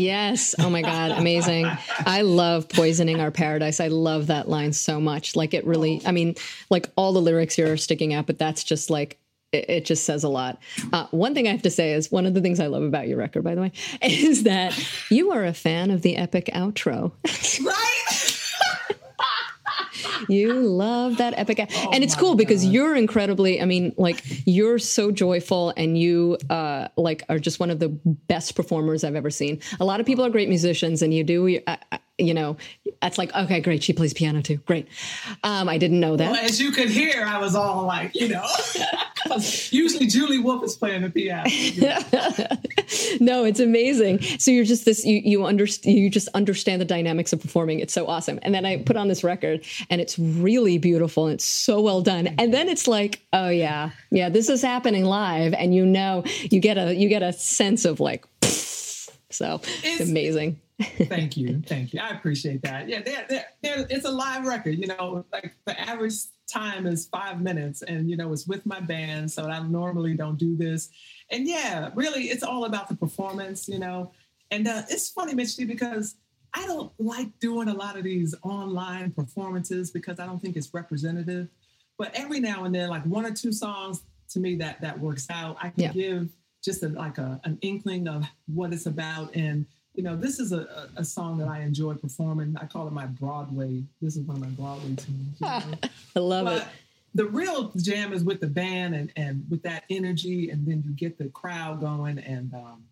[0.05, 0.53] Yes.
[0.59, 1.11] Oh my God.
[1.11, 1.65] Amazing.
[2.05, 3.79] I love poisoning our paradise.
[3.79, 5.35] I love that line so much.
[5.35, 6.35] Like it really, I mean,
[6.69, 9.17] like all the lyrics here are sticking out, but that's just like,
[9.51, 10.59] it, it just says a lot.
[10.93, 13.07] Uh, one thing I have to say is one of the things I love about
[13.07, 14.77] your record, by the way, is that
[15.09, 17.11] you are a fan of the epic outro.
[17.65, 18.34] Right?
[20.29, 25.11] You love that epic and it's cool because you're incredibly i mean like you're so
[25.11, 27.89] joyful and you uh like are just one of the
[28.27, 29.59] best performers i've ever seen.
[29.79, 32.55] A lot of people are great musicians and you do uh, uh, you know
[33.01, 34.87] that's like okay great she plays piano too great
[35.43, 38.29] um i didn't know that Well, as you could hear, I was all like, you
[38.29, 38.45] know.
[39.71, 41.49] Usually Julie Wolf is playing the piano.
[43.19, 44.21] no, it's amazing.
[44.39, 47.79] So you're just this you you understand you just understand the dynamics of performing.
[47.79, 48.39] It's so awesome.
[48.43, 52.01] And then I put on this record and it's really beautiful and it's so well
[52.01, 52.27] done.
[52.37, 56.59] And then it's like, oh yeah, yeah, this is happening live, and you know you
[56.59, 60.59] get a you get a sense of like, so it's, it's amazing.
[60.81, 61.99] Thank you, thank you.
[62.01, 62.89] I appreciate that.
[62.89, 64.77] Yeah, they're, they're, they're, it's a live record.
[64.77, 66.15] You know, like the average
[66.51, 70.37] time is five minutes, and you know it's with my band, so I normally don't
[70.37, 70.89] do this.
[71.31, 73.69] And yeah, really, it's all about the performance.
[73.69, 74.11] You know,
[74.51, 76.15] and uh, it's funny, Mishti, because
[76.53, 80.73] I don't like doing a lot of these online performances because I don't think it's
[80.73, 81.47] representative.
[81.97, 85.27] But every now and then, like one or two songs to me that that works
[85.29, 85.93] out, I can yeah.
[85.93, 86.29] give
[86.63, 90.51] just a, like a, an inkling of what it's about and you know, this is
[90.51, 92.55] a, a, song that I enjoy performing.
[92.59, 93.83] I call it my Broadway.
[94.01, 95.39] This is one of my Broadway tunes.
[95.39, 95.77] You know?
[96.15, 96.67] I love but it.
[97.13, 100.91] The real jam is with the band and, and with that energy, and then you
[100.91, 102.83] get the crowd going, and um,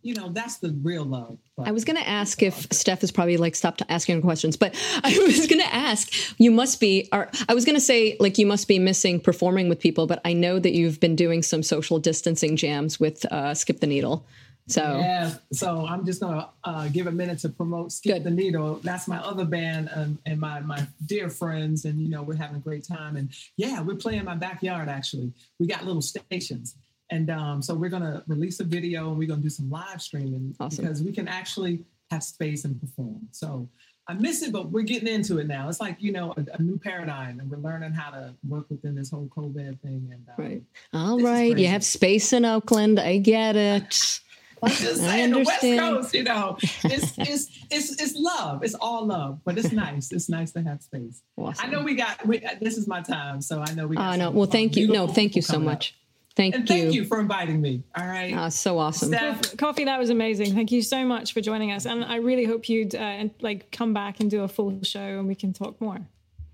[0.00, 1.36] you know that's the real love.
[1.58, 4.74] But I was going to ask if Steph is probably like stopped asking questions, but
[5.04, 6.10] I was going to ask.
[6.40, 7.08] You must be.
[7.12, 10.22] Or I was going to say like you must be missing performing with people, but
[10.24, 14.26] I know that you've been doing some social distancing jams with uh, Skip the Needle.
[14.68, 18.24] So yeah, so I'm just gonna uh, give a minute to promote Skip Good.
[18.24, 18.80] the Needle.
[18.82, 22.56] That's my other band and, and my my dear friends, and you know we're having
[22.56, 23.16] a great time.
[23.16, 24.88] And yeah, we're playing my backyard.
[24.88, 26.74] Actually, we got little stations,
[27.10, 30.56] and um, so we're gonna release a video and we're gonna do some live streaming
[30.58, 30.84] awesome.
[30.84, 33.20] because we can actually have space and perform.
[33.30, 33.68] So
[34.08, 35.68] I miss it, but we're getting into it now.
[35.68, 38.96] It's like you know a, a new paradigm, and we're learning how to work within
[38.96, 40.10] this whole COVID thing.
[40.12, 42.98] And um, right, all right, you have space in Oakland.
[42.98, 44.20] I get it.
[44.62, 48.62] I'm just saying the West Coast, you know, it's it's it's it's love.
[48.64, 50.12] It's all love, but it's nice.
[50.12, 51.22] It's nice to have space.
[51.36, 51.66] Awesome.
[51.66, 52.26] I know we got.
[52.26, 53.96] We, this is my time, so I know we.
[53.96, 54.30] Oh no!
[54.30, 54.88] Well, thank you.
[54.88, 55.90] No, thank you so much.
[55.90, 56.06] Up.
[56.36, 56.76] Thank and you.
[56.76, 57.82] Thank you for inviting me.
[57.96, 58.34] All right.
[58.34, 59.08] Uh, so awesome.
[59.08, 59.40] Steph.
[59.56, 60.54] Kofy, that was amazing.
[60.54, 61.86] Thank you so much for joining us.
[61.86, 65.26] And I really hope you'd uh, like come back and do a full show and
[65.26, 66.06] we can talk more.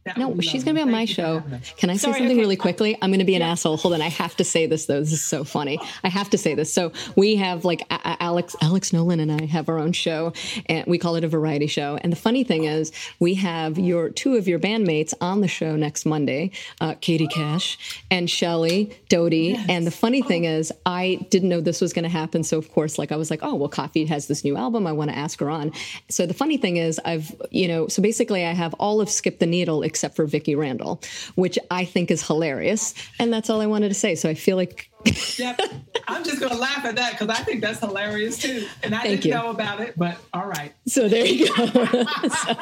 [0.04, 1.44] That no, she's going to be on my show.
[1.76, 2.40] Can I say Sorry, something okay.
[2.40, 2.98] really quickly?
[3.00, 3.50] I'm going to be an yeah.
[3.50, 3.76] asshole.
[3.76, 4.98] Hold on, I have to say this though.
[4.98, 5.78] This is so funny.
[6.02, 6.72] I have to say this.
[6.72, 10.32] So we have like a- Alex, Alex Nolan, and I have our own show,
[10.66, 11.98] and we call it a variety show.
[12.02, 15.76] And the funny thing is, we have your two of your bandmates on the show
[15.76, 19.52] next Monday, uh, Katie Cash and Shelley Doty.
[19.52, 19.66] Yes.
[19.68, 22.42] And the funny thing is, I didn't know this was going to happen.
[22.42, 24.86] So of course, like I was like, oh well, Kofy has this new album.
[24.86, 25.72] I want to ask her on.
[26.08, 29.38] So the funny thing is, I've you know, so basically, I have all of Skip
[29.38, 31.02] the Needle except for Vicki Randle,
[31.34, 32.94] which I think is hilarious.
[33.18, 34.14] And that's all I wanted to say.
[34.14, 34.88] So I feel like.
[35.38, 35.60] yep.
[36.08, 38.66] I'm just going to laugh at that because I think that's hilarious too.
[38.82, 39.30] And I Thank didn't you.
[39.32, 40.72] know about it, but all right.
[40.86, 41.66] So there you go.
[41.66, 42.54] so,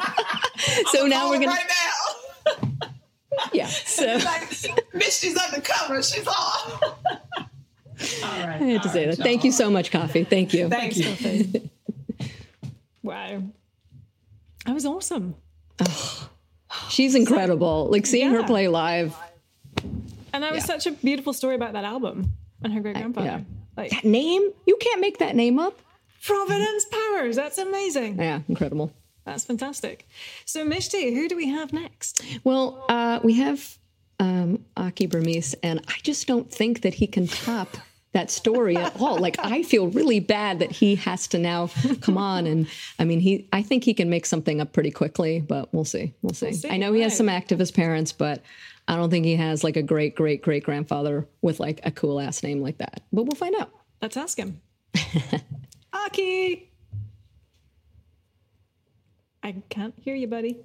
[0.91, 1.71] so now we're going right
[2.41, 2.89] now.
[3.53, 3.67] yeah.
[3.67, 6.03] So like, she's undercover.
[6.03, 6.33] She's all.
[6.33, 6.97] all
[8.21, 8.61] right.
[8.61, 9.17] I had to say right, that.
[9.19, 9.23] Y'all.
[9.23, 10.27] Thank you so much, Kofy.
[10.27, 10.67] Thank you.
[10.67, 11.69] Thank you.
[13.01, 13.41] wow.
[14.65, 15.35] That was awesome.
[15.79, 16.20] Oh.
[16.91, 17.87] She's incredible.
[17.89, 18.41] Like seeing yeah.
[18.41, 19.15] her play live.
[20.33, 20.77] And that was yeah.
[20.77, 23.27] such a beautiful story about that album and her great grandfather.
[23.27, 23.39] Yeah.
[23.77, 25.79] Like that name, you can't make that name up.
[26.23, 27.35] Providence Powers.
[27.35, 28.19] That's amazing.
[28.19, 28.91] Yeah, incredible.
[29.25, 30.07] That's fantastic.
[30.45, 32.23] So, Mishti, who do we have next?
[32.43, 33.77] Well, uh, we have
[34.19, 37.77] um, Akie Bermiss, and I just don't think that he can top
[38.13, 39.17] that story at all.
[39.17, 41.69] Like I feel really bad that he has to now
[42.01, 42.67] come on and
[42.99, 46.13] I mean he I think he can make something up pretty quickly, but we'll see.
[46.21, 46.47] We'll see.
[46.47, 46.69] We'll see.
[46.69, 48.41] I know he has some activist parents, but
[48.87, 52.19] I don't think he has like a great great great grandfather with like a cool
[52.19, 53.01] ass name like that.
[53.13, 53.71] But we'll find out.
[54.01, 54.61] Let's ask him.
[55.93, 56.67] Akie.
[59.43, 60.57] I can't hear you, buddy.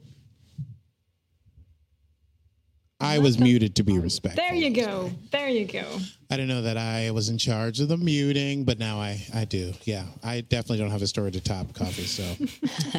[2.98, 4.42] I was muted to be respectful.
[4.42, 5.10] There you go.
[5.30, 5.84] There you go.
[6.30, 9.44] I didn't know that I was in charge of the muting, but now I, I
[9.44, 9.72] do.
[9.84, 12.24] Yeah, I definitely don't have a story to top Kofy, so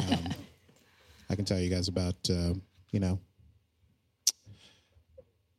[0.00, 0.28] um,
[1.28, 2.54] I can tell you guys about uh,
[2.92, 3.18] you know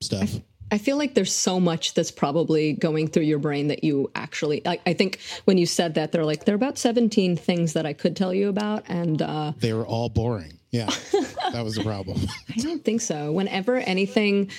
[0.02, 0.34] stuff.
[0.72, 4.66] I feel like there's so much that's probably going through your brain that you actually.
[4.68, 7.86] I, I think when you said that, they're like there are about 17 things that
[7.86, 10.60] I could tell you about, and uh, they were all boring.
[10.72, 10.86] Yeah,
[11.52, 12.20] that was the problem.
[12.50, 13.32] I don't think so.
[13.32, 14.52] Whenever anything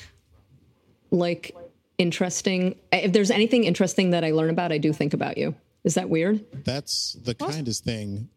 [1.10, 1.54] like
[1.98, 5.54] interesting, if there's anything interesting that I learn about, I do think about you.
[5.84, 6.44] Is that weird?
[6.64, 8.28] That's the kindest thing,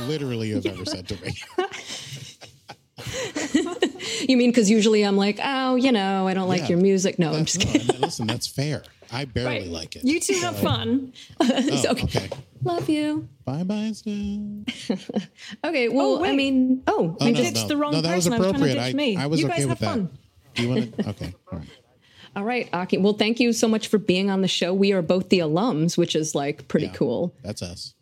[0.00, 1.34] literally, you've ever said to me.
[4.28, 7.18] you mean because usually I'm like, oh, you know, I don't like yeah, your music.
[7.18, 7.86] No, I'm just kidding.
[7.86, 8.82] No, listen, that's fair.
[9.10, 9.66] I barely right.
[9.68, 10.04] like it.
[10.04, 11.12] You two have fun.
[11.40, 12.04] oh, okay.
[12.04, 12.30] okay.
[12.62, 13.28] Love you.
[13.44, 13.92] Bye bye,
[15.64, 15.88] okay.
[15.88, 17.68] Well, oh, I mean, oh, oh I no, ditched no.
[17.68, 18.38] the wrong no, that person.
[18.38, 18.78] was appropriate.
[18.78, 19.86] I, I, was you okay guys with have that.
[19.86, 20.18] Fun.
[20.54, 21.08] Do you want to?
[21.10, 21.34] Okay.
[21.50, 21.68] All right.
[22.34, 23.00] All right, Akie.
[23.00, 24.72] Well, thank you so much for being on the show.
[24.72, 26.92] We are both the alums, which is like pretty Yeah.
[26.92, 27.34] cool.
[27.42, 27.94] That's us.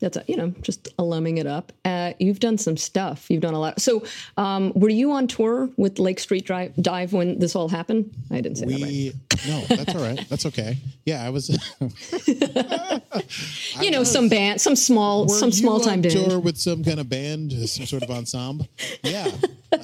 [0.00, 1.72] That's you know just alumming it up.
[1.84, 3.30] Uh, you've done some stuff.
[3.30, 3.80] You've done a lot.
[3.80, 4.04] So,
[4.36, 8.14] um, were you on tour with Lake Street Drive, Dive when this all happened?
[8.30, 9.12] I didn't say that right.
[9.48, 10.28] No, that's all right.
[10.28, 10.78] That's okay.
[11.04, 11.56] Yeah, I was.
[13.80, 16.14] You know, some band, some small, some small time band.
[16.14, 18.68] tour with some kind of band, some sort of ensemble.
[19.02, 19.30] Yeah,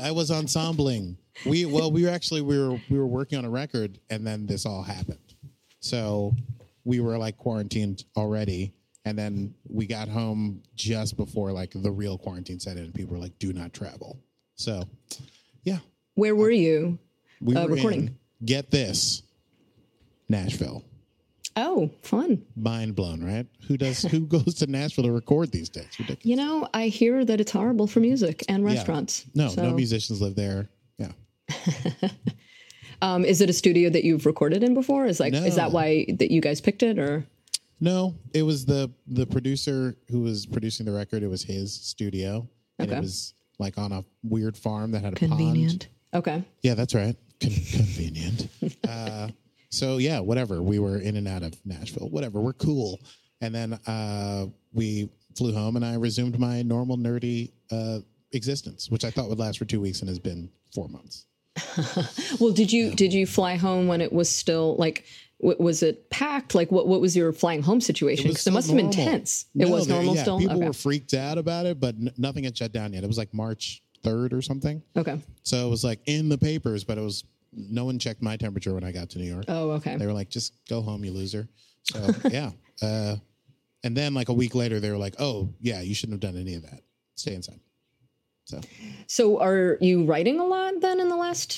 [0.01, 1.17] I was ensembling.
[1.47, 4.47] We well, we were actually we were we were working on a record, and then
[4.47, 5.19] this all happened.
[5.81, 6.35] So
[6.85, 8.73] we were like quarantined already,
[9.05, 12.85] and then we got home just before like the real quarantine set in.
[12.85, 14.19] and People were like, "Do not travel."
[14.57, 14.85] So,
[15.65, 15.79] yeah,
[16.15, 16.99] Where were you?
[17.41, 18.01] we Uh, were recording.
[18.09, 19.23] in, Get this,
[20.29, 20.85] Nashville.
[21.55, 22.43] Oh, fun.
[22.57, 23.47] Mind blown, right?
[23.69, 24.03] Who does?
[24.03, 25.89] Who goes to Nashville to record these days?
[25.99, 26.25] Ridiculous.
[26.25, 28.75] You know, I hear that it's horrible for music and Yeah.
[28.75, 29.27] restaurants.
[29.35, 30.69] No, So, no musicians live there.
[30.99, 31.13] Yeah.
[33.01, 35.07] Um, is it a studio that you've recorded in before?
[35.07, 37.27] Is like, is that why that you guys picked it, or?
[37.83, 41.25] No, it was the the producer who was producing the record.
[41.25, 42.97] It was his studio, and Okay.
[42.97, 45.89] it was like on a weird farm that had a Convenient.
[46.13, 46.25] pond.
[46.29, 46.45] Okay.
[46.63, 47.17] Yeah, that's right.
[47.41, 48.47] Con- convenient.
[48.89, 49.29] uh,
[49.71, 50.63] so yeah, whatever.
[50.63, 52.09] We were in and out of Nashville.
[52.09, 52.41] Whatever.
[52.41, 53.01] We're cool.
[53.41, 57.99] And then uh, we flew home, and I resumed my normal nerdy uh,
[58.31, 61.27] existence, which I thought would last for two weeks, and has been four months.
[62.41, 65.05] Well, did you did you fly home when it was still like?
[65.43, 66.55] W- was it packed?
[66.55, 68.25] Like, what what was your flying home situation?
[68.25, 69.05] Because it, still must have been normal.
[69.05, 69.47] tense.
[69.59, 70.39] it was normal yeah, still.
[70.39, 70.67] People Okay.
[70.67, 73.03] were freaked out about it, but n- nothing had shut down yet.
[73.05, 74.83] It was like March third or something.
[74.97, 75.21] okay.
[75.43, 78.73] So it was like in the papers, but it was no one checked my temperature
[78.73, 79.45] when I got to New York.
[79.49, 79.97] Oh, okay.
[79.97, 81.49] They were like, just go home, you loser.
[81.85, 82.51] So yeah.
[82.81, 83.17] Uh,
[83.85, 86.41] and then like a week later, they were like, oh yeah, you shouldn't have done
[86.41, 86.81] any of that.
[87.17, 87.61] Stay inside.
[88.45, 88.61] So
[89.07, 91.53] So, are you writing a lot then in the last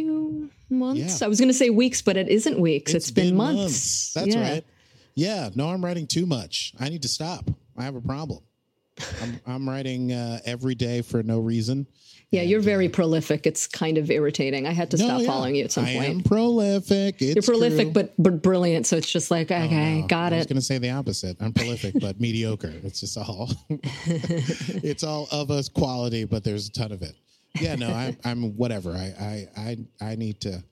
[0.00, 1.20] few months?
[1.20, 1.26] Yeah.
[1.26, 2.94] I was going to say weeks, but it isn't weeks.
[2.94, 4.12] it's been, months.
[4.12, 4.50] That's Yeah.
[4.52, 4.64] right.
[5.14, 5.50] Yeah.
[5.54, 6.72] No, I'm writing too much.
[6.78, 7.48] I need to stop.
[7.76, 8.40] I have a problem.
[9.22, 11.86] I'm, I'm writing uh, every day for no reason.
[12.32, 13.46] Yeah, you're very prolific.
[13.46, 14.66] It's kind of irritating.
[14.66, 15.26] I had to No, stop yeah.
[15.28, 16.00] following you at some point.
[16.00, 17.22] I am prolific.
[17.22, 17.92] It's You're prolific, true.
[17.92, 18.84] but but brilliant.
[18.86, 21.36] So it's just like okay, No, got I was going to say the opposite.
[21.40, 22.72] I'm prolific, but mediocre.
[22.82, 23.50] It's just all.
[23.70, 27.14] it's all of us quality, but there's a ton of it.
[27.60, 28.92] Yeah, no, I, I'm whatever.
[28.92, 29.60] I, I,
[30.00, 30.62] I, I need to.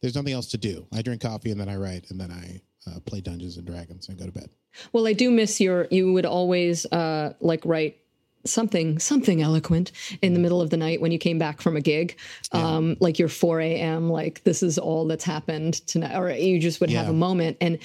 [0.00, 0.86] There's nothing else to do.
[0.92, 2.60] I drink coffee and then I write and then I
[2.90, 4.50] uh, play Dungeons and Dragons and go to bed.
[4.92, 5.86] Well, I do miss your.
[5.90, 7.98] You would always uh, like write
[8.44, 11.80] something something eloquent in the middle of the night when you came back from a
[11.80, 12.18] gig,
[12.52, 14.10] um, like your 4 a.m.
[14.10, 17.78] Like this is all that's happened tonight, or you just would have a moment and.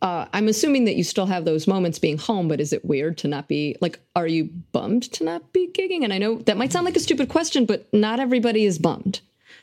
[0.00, 3.18] Uh, I'm assuming that you still have those moments being home, but is it weird
[3.18, 3.98] to not be like?
[4.14, 6.04] Are you bummed to not be gigging?
[6.04, 9.20] And I know that might sound like a stupid question, but not everybody is bummed.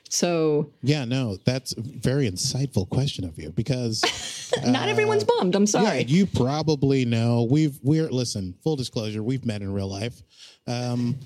[0.10, 4.04] So Yeah, no, that's a very insightful question of you because
[4.66, 5.56] not everyone's bummed.
[5.56, 6.00] I'm sorry.
[6.00, 7.48] Yeah, you probably know.
[7.50, 8.56] We've we're listen.
[8.64, 10.22] Full disclosure, we've met in real life.
[10.68, 11.18] Um,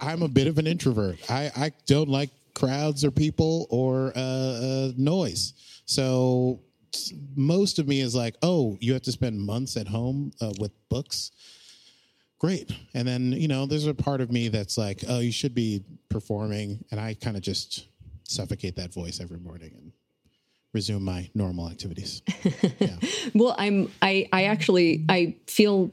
[0.00, 1.18] I'm a bit of an introvert.
[1.30, 5.54] I I don't like crowds or people or uh, uh, noise.
[5.86, 6.60] So
[7.36, 10.72] most of me is like, oh, you have to spend months at home uh, with
[10.88, 11.30] books.
[12.38, 15.54] Great, and then you know, there's a part of me that's like, oh, you should
[15.54, 17.86] be performing, and I kind of just
[18.22, 19.92] suffocate that voice every morning and
[20.72, 22.22] resume my normal activities.
[23.34, 25.90] Well, I'm I I actually I feel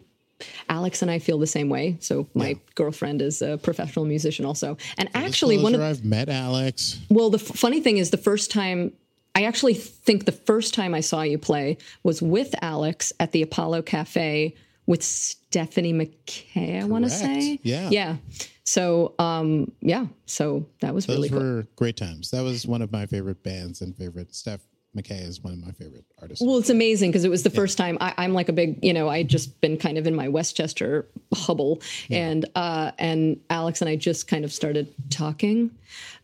[0.70, 1.98] Alex and I feel the same way.
[2.00, 2.56] So my Yeah.
[2.76, 4.78] girlfriend is a professional musician also.
[4.98, 7.00] And actually one of I've met Alex.
[7.10, 8.94] well the f- funny thing is the first time
[9.36, 13.42] I actually think the first time I saw you play was with Alex at the
[13.42, 14.56] Apollo Cafe
[14.88, 17.60] with Stephanie McKay, I want to say.
[17.64, 17.90] Yeah.
[17.90, 18.16] Yeah.
[18.64, 21.40] So um yeah, so that was Those really cool.
[21.40, 22.32] were great times.
[22.32, 24.34] That was one of my favorite bands and favorite.
[24.34, 24.62] Steph
[24.96, 26.44] McKay is one of my favorite artists.
[26.44, 28.94] Well, it's amazing because it was the first time I, I'm like a big, you
[28.94, 33.90] know, I just been kind of in my Westchester hubble, and uh, and Alex and
[33.90, 35.72] I just kind of started talking,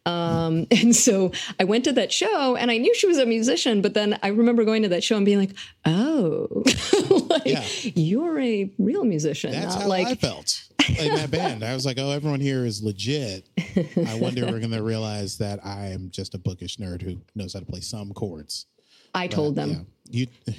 [0.06, 3.82] um, and so I went to that show, and I knew she was a musician,
[3.82, 5.52] but then I remember going to that show and being like,
[5.86, 6.64] oh,
[7.30, 7.64] like Yeah.
[7.96, 10.64] you're a real musician, That's not how like I felt
[11.00, 11.64] in that band.
[11.64, 13.48] I was like, oh, everyone here is legit.
[13.58, 17.18] I wonder if we're going to realize that I am just a bookish nerd who
[17.36, 18.66] knows how to play some chords.
[19.14, 19.88] I told them.
[20.10, 20.22] Yeah.
[20.22, 20.54] You.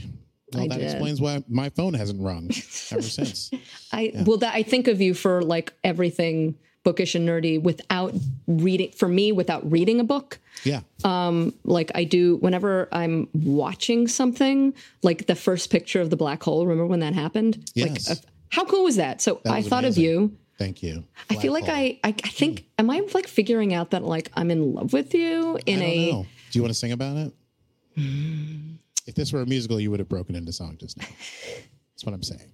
[0.54, 0.84] Well, I that did.
[0.90, 2.50] explains why my phone hasn't rung
[2.90, 3.50] ever since.
[3.90, 8.14] I well, that I think of you for like everything bookish and nerdy without
[8.46, 8.90] reading.
[8.92, 10.38] For me, without reading a book.
[10.64, 10.80] Yeah.
[11.04, 16.42] um like I do whenever I'm watching something, like the first picture of the black
[16.42, 16.66] hole.
[16.66, 17.70] Remember when that happened?
[17.74, 18.08] Yes.
[18.08, 18.20] Like, uh,
[18.50, 19.20] how cool was that?
[19.22, 20.04] So I was thought amazing.
[20.04, 20.36] of you.
[20.58, 21.04] Thank you.
[21.30, 24.50] I feel like I, I, I think, am I like figuring out that like I'm
[24.50, 26.12] in love with you in I a?
[26.12, 26.26] know.
[26.50, 27.32] Do you want to sing about it?
[29.06, 31.06] If this were a musical, you would have broken into song just now.
[31.94, 32.52] That's what I'm saying.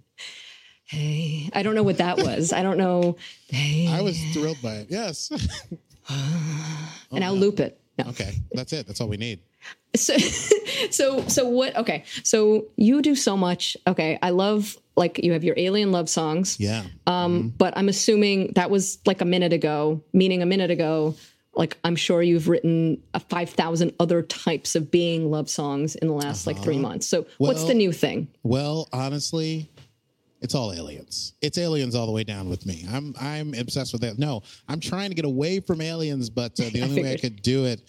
[0.88, 2.52] Hey, I don't know what that was.
[2.52, 3.16] I don't know.
[3.48, 4.86] Hey, I was thrilled by it.
[4.88, 5.30] Yes.
[7.12, 7.78] and I'll loop it.
[7.98, 8.06] No.
[8.10, 8.32] okay.
[8.52, 8.86] That's it.
[8.86, 9.40] That's all we need.
[9.96, 10.16] so
[10.90, 15.42] so so what okay so you do so much okay i love like you have
[15.42, 16.84] your alien love songs Yeah.
[17.06, 21.16] um but i'm assuming that was like a minute ago meaning a minute ago
[21.54, 26.14] like i'm sure you've written a 5000 other types of being love songs in the
[26.14, 29.68] last like 3 months so what's the new thing Well, honestly,
[30.40, 31.34] it's all aliens.
[31.42, 32.86] It's aliens all the way down with me.
[32.90, 34.18] I'm I'm obsessed with that.
[34.18, 37.42] No, I'm trying to get away from aliens, but uh, the only way I could
[37.42, 37.82] do it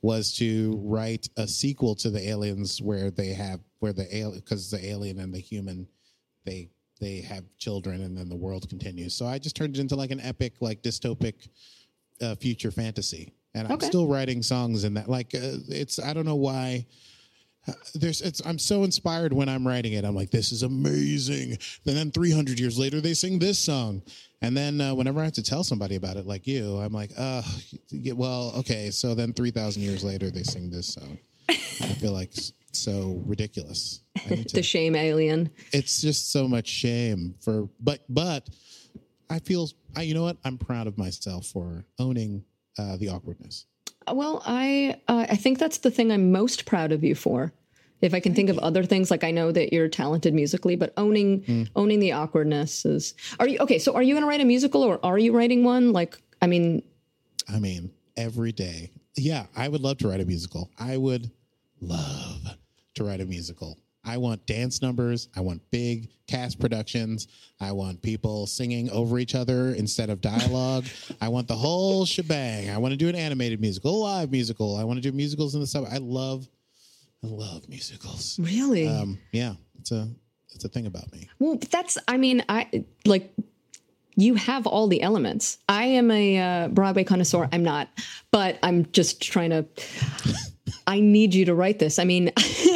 [0.00, 4.70] was to write a sequel to the aliens where they have where the alien because
[4.70, 5.88] the alien and the human
[6.44, 6.68] they
[7.00, 9.14] they have children and then the world continues.
[9.14, 11.48] So I just turned it into like an epic like dystopic
[12.20, 13.32] uh, future fantasy.
[13.54, 13.86] And I'm Okay.
[13.86, 16.86] still writing songs in that like uh, it's I don't know why
[17.94, 20.04] there's it's I'm so inspired when I'm writing it.
[20.04, 21.58] I'm like, this is amazing.
[21.86, 24.02] And then 300 years later, they sing this song.
[24.40, 27.10] And then uh, whenever I have to tell somebody about it, like you, I'm like,
[27.18, 27.42] uh,
[27.90, 28.90] yeah, well, okay.
[28.90, 31.18] So then 3,000 years later, they sing this song.
[31.48, 32.32] I feel like
[32.72, 34.02] so ridiculous.
[34.28, 38.48] Need the shame alien it's just so much shame for, but but
[39.30, 40.36] I feel, I you know what?
[40.44, 42.44] I'm proud of myself for owning
[42.78, 43.66] uh, the awkwardness.
[44.12, 47.52] Well, I uh, I think that's the thing I'm most proud of you for.
[48.00, 50.92] If I can think of other things, like I know that you're talented musically, but
[50.96, 51.68] owning Mm.
[51.74, 53.14] owning the awkwardness is.
[53.40, 53.78] Are you okay?
[53.78, 55.92] So are you going to write a musical, or are you writing one?
[55.92, 56.82] Like, I mean,
[57.48, 58.90] I mean, every day.
[59.16, 60.70] Yeah, I would love to write a musical.
[60.78, 61.30] I would
[61.80, 62.56] love
[62.94, 63.78] to write a musical.
[64.04, 65.28] I want dance numbers.
[65.36, 67.26] I want big cast productions.
[67.60, 70.86] I want people singing over each other instead of dialogue.
[71.20, 72.70] I want the whole shebang.
[72.70, 74.76] I want to do an animated musical, a live musical.
[74.76, 75.88] I want to do musicals in the summer.
[75.90, 76.48] I love,
[77.22, 78.38] I love musicals.
[78.40, 78.86] really?
[78.86, 80.08] Um, yeah, it's a,
[80.54, 81.28] it's a thing about me.
[81.38, 81.98] well, that's.
[82.06, 83.32] I mean, I like.
[84.16, 85.58] You have all the elements.
[85.68, 87.48] I am a uh, Broadway connoisseur.
[87.52, 87.88] I'm not,
[88.32, 89.66] but I'm just trying to.
[90.86, 91.98] I need you to write this.
[91.98, 92.32] I mean,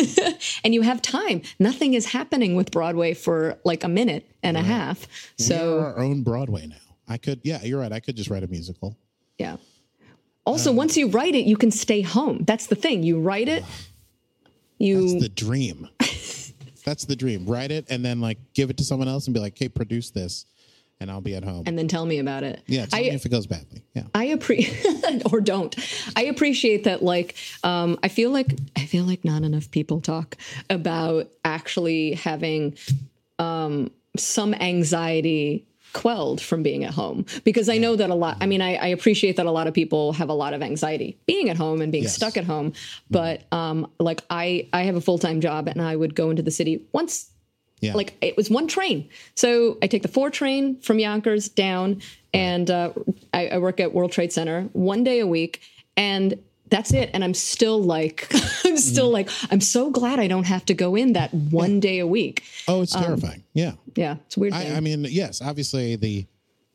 [0.65, 1.43] and you have time.
[1.59, 5.07] Nothing is happening with Broadway for like a minute and a half.
[5.39, 6.77] So our own Broadway now.
[7.09, 7.93] I could, yeah, you're right.
[7.93, 8.97] I could just write a musical.
[9.39, 9.57] Yeah.
[10.45, 12.45] Also, once you write it, you can stay home.
[12.45, 13.03] That's the thing.
[13.03, 13.65] You write it,
[14.83, 15.89] you That's the dream.
[16.85, 17.47] That's the dream.
[17.47, 20.11] Write it and then like give it to someone else and be like, "Hey, produce
[20.11, 20.47] this,"
[21.01, 21.63] and I'll be at home.
[21.67, 22.63] and then tell me about it.
[22.67, 23.83] yeah, tell I me if it goes badly.
[23.95, 25.75] Yeah, I appreciate or don't.
[26.17, 27.03] I appreciate that.
[27.03, 30.37] Like, um, I feel like I feel like not enough people talk
[30.69, 32.77] about actually having
[33.39, 38.37] um, some anxiety quelled from being at home because I know that a lot.
[38.41, 41.19] I mean, I, I appreciate that a lot of people have a lot of anxiety
[41.27, 42.15] being at home and being Yes.
[42.15, 42.73] stuck at home.
[43.11, 46.43] But um, like, I I have a full time job and I would go into
[46.43, 47.31] the city once
[47.83, 47.95] yeah.
[47.95, 49.09] like it was one train.
[49.35, 52.01] So I take the four train from Yonkers down,
[52.33, 52.93] and uh,
[53.35, 55.61] I, I work at World Trade Center one day a week,
[55.97, 56.39] and
[56.73, 57.11] that's it.
[57.15, 58.27] And I'm still like,
[58.65, 59.13] I'm still Mm-hmm.
[59.13, 62.43] like, I'm so glad I don't have to go in that one day a week.
[62.67, 63.45] oh, it's terrifying.
[63.53, 64.55] yeah, Yeah, it's weird.
[64.55, 64.77] I.
[64.77, 66.27] I mean, yes, obviously the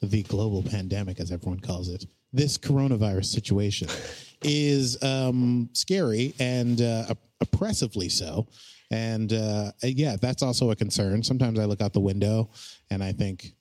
[0.02, 3.88] the global pandemic, as everyone calls it, this coronavirus situation
[4.44, 7.06] is um, scary and uh,
[7.42, 8.48] oppressively so.
[8.92, 11.24] And uh, yeah, that's also a concern.
[11.24, 12.50] Sometimes I look out the window
[12.92, 13.54] and I think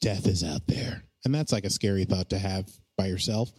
[0.00, 2.68] death is out there, and that's like a scary thought to have
[2.98, 3.50] by yourself.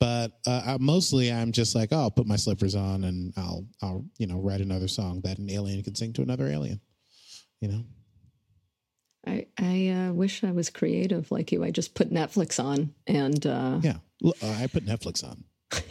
[0.00, 3.66] But uh, I, mostly, I'm just like, oh, I'll put my slippers on and I'll,
[3.82, 6.80] I'll, you know, write another song that an alien can sing to another alien.
[7.60, 7.84] You know.
[9.26, 11.62] I, I uh, wish I was creative like you.
[11.62, 15.44] I just put Netflix on and uh, Yeah, uh, I put Netflix on.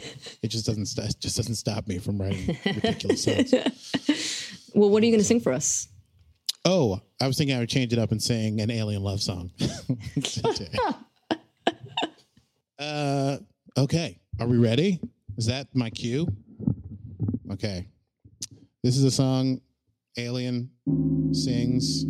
[0.42, 0.86] It just doesn't.
[0.86, 3.52] St- just doesn't stop me from writing ridiculous songs.
[4.74, 5.86] well, what are you going to sing for us?
[6.64, 9.50] Oh, I was thinking I would change it up and sing an alien love song.
[12.78, 13.38] uh,
[13.76, 15.00] okay, are we ready?
[15.36, 16.26] Is that my cue?
[17.52, 17.88] Okay,
[18.82, 19.60] this is a song
[20.16, 20.70] Alien
[21.32, 22.04] sings.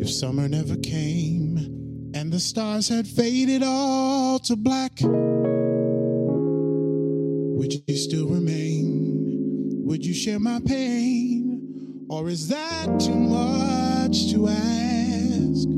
[0.00, 4.92] If summer never came and the stars had faded all to black,
[7.62, 8.71] would you still remain?
[9.92, 12.06] Would you share my pain?
[12.08, 15.68] Or is that too much to ask?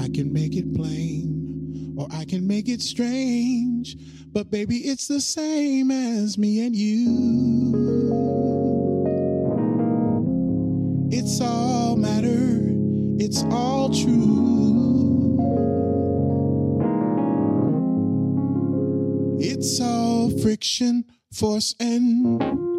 [0.00, 3.96] I can make it plain, or I can make it strange,
[4.32, 7.08] but baby, it's the same as me and you.
[11.10, 12.60] It's all matter,
[13.18, 15.40] it's all true.
[19.40, 22.73] It's all friction, force, and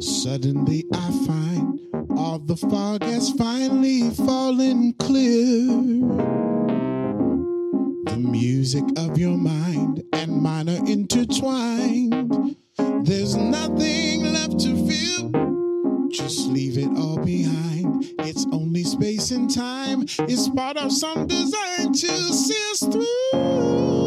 [0.00, 1.80] suddenly I find
[2.16, 5.66] all the fog has finally fallen clear.
[8.04, 12.56] The music of your mind and mine are intertwined.
[13.04, 16.08] There's nothing left to feel.
[16.10, 18.12] Just leave it all behind.
[18.20, 20.04] It's only space and time.
[20.28, 24.03] It's part of some design to see us through.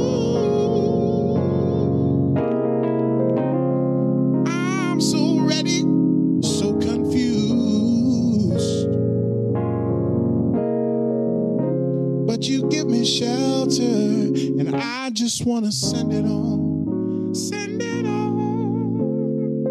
[13.75, 17.35] And I just want to send it on.
[17.35, 19.65] Send it on.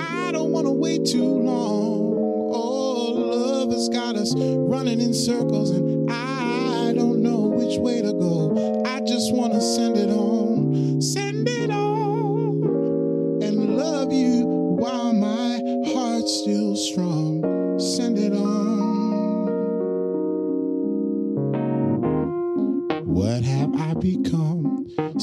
[0.00, 2.50] I don't want to wait too long.
[2.52, 8.12] Oh, love has got us running in circles, and I don't know which way to
[8.12, 8.82] go.
[8.84, 11.00] I just want to send it on.
[11.00, 11.53] Send it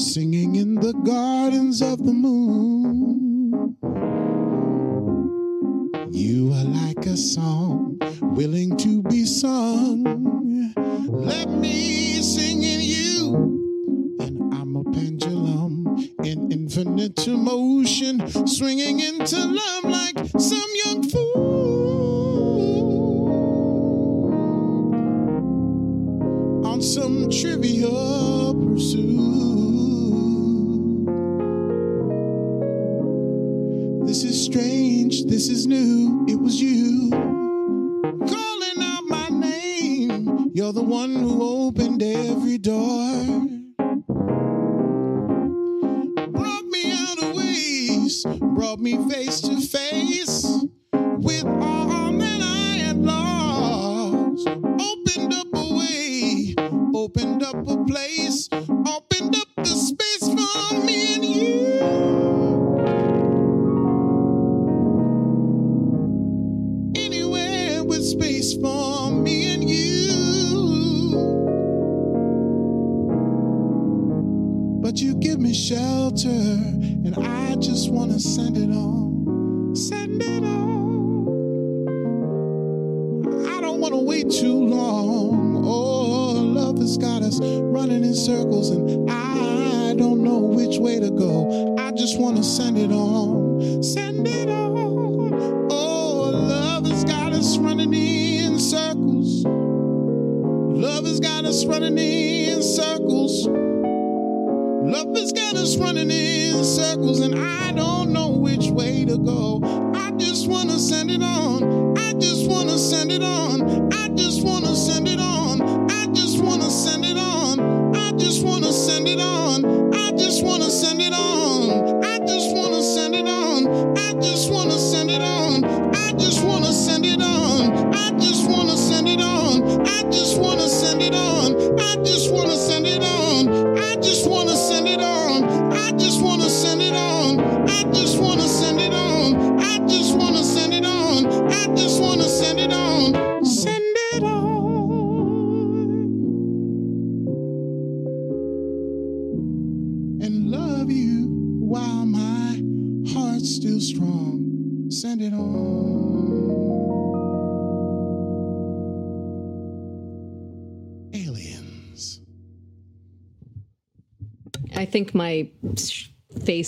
[0.02, 3.76] Singing in the gardens of the moon.
[6.10, 10.74] You are like a song, willing to be sung.
[11.06, 14.18] Let me sing in you.
[14.20, 20.71] And I'm a pendulum in infinite motion, swinging into love like some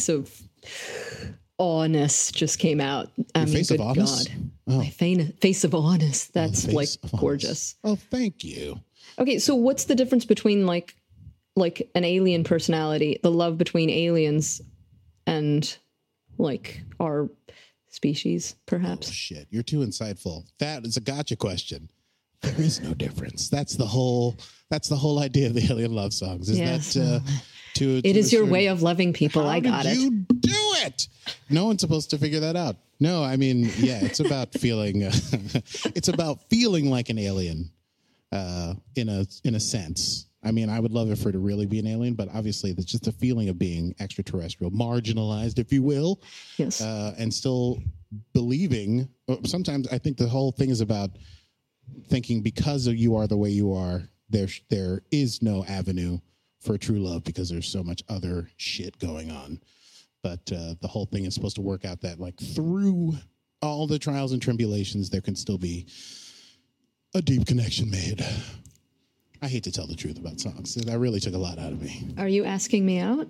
[0.07, 3.11] face of awness just came out.
[3.35, 4.29] I Your mean, face of good awness?
[4.29, 4.37] God.
[4.67, 4.79] Oh.
[4.79, 6.27] My fa- face of awness.
[6.29, 7.77] That's Face like of gorgeous.
[7.85, 8.81] Oh, thank you.
[9.19, 10.95] Okay, so what's the difference between like
[11.57, 14.61] like an alien personality, the love between aliens
[15.27, 15.77] and
[16.39, 17.29] like our
[17.91, 19.09] species, perhaps?
[19.09, 20.45] Oh, Shit, you're too insightful.
[20.59, 21.89] That is a gotcha question.
[22.43, 23.49] There is no difference.
[23.49, 24.37] That's the whole.
[24.71, 26.49] That's the whole idea of the alien love songs.
[26.49, 26.77] Is Yeah.
[26.79, 27.21] that uh,
[27.75, 28.01] to?
[28.05, 29.47] It is your way of loving people.
[29.49, 29.99] I got did it.
[30.01, 30.51] You do
[30.87, 31.09] it.
[31.51, 32.77] No one's supposed to figure that out.
[33.01, 35.05] No, I mean, yeah, it's about feeling.
[35.05, 35.12] Uh,
[35.95, 37.70] it's about feeling like an alien,
[38.33, 40.27] uh, in a in a sense.
[40.47, 42.72] I mean, I would love it for it to really be an alien, but obviously,
[42.72, 46.20] there's just a feeling of being extraterrestrial, marginalized, if you will,
[46.59, 46.83] Yes.
[46.83, 47.79] uh, and still
[48.35, 49.09] believing.
[49.29, 51.11] uh, Sometimes I think the whole thing is about
[52.09, 56.18] thinking because of you are the way you are, there there is no avenue
[56.65, 59.61] for true love because there's so much other shit going on.
[60.23, 63.15] But uh, the whole thing is supposed to work out that like through
[63.61, 65.87] all the trials and tribulations, there can still be
[67.15, 68.25] a deep connection made.
[69.43, 70.75] I hate to tell the truth about songs.
[70.75, 72.15] That really took a lot out of me.
[72.17, 73.29] Are you asking me out?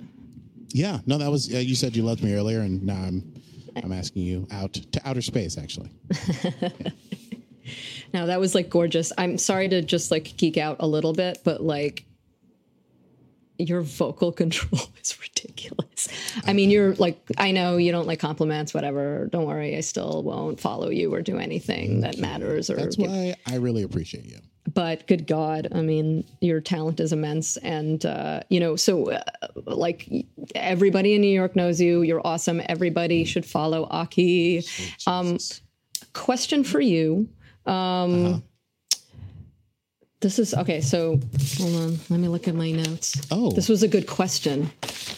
[0.69, 3.35] Yeah, no, that was uh, you said you loved me earlier, and now I'm
[3.77, 5.59] I'm asking you out to outer space.
[5.59, 5.91] Actually,
[8.13, 9.13] Now that was like gorgeous.
[9.19, 12.05] I'm sorry to just like geek out a little bit, but like
[13.59, 16.09] your vocal control is ridiculous.
[16.47, 19.29] I mean, you're like, I know you don't like compliments, whatever.
[19.31, 22.71] Don't worry, I still won't follow you or do anything that matters.
[22.71, 24.39] Or that's why I really appreciate you.
[24.73, 29.23] but good God, I mean, your talent is immense, and uh, you know, so uh,
[29.67, 30.09] like
[30.55, 32.03] everybody in New York knows you.
[32.03, 32.61] You're awesome.
[32.67, 34.67] Everybody should follow Akie.
[35.07, 35.39] Um,
[36.13, 37.29] question for you.
[37.67, 38.43] Um,
[40.25, 40.81] This is okay.
[40.81, 41.21] So
[41.59, 41.99] hold on.
[42.09, 43.21] Let me look at my notes.
[43.31, 43.51] Oh.
[43.51, 44.71] this was a good question.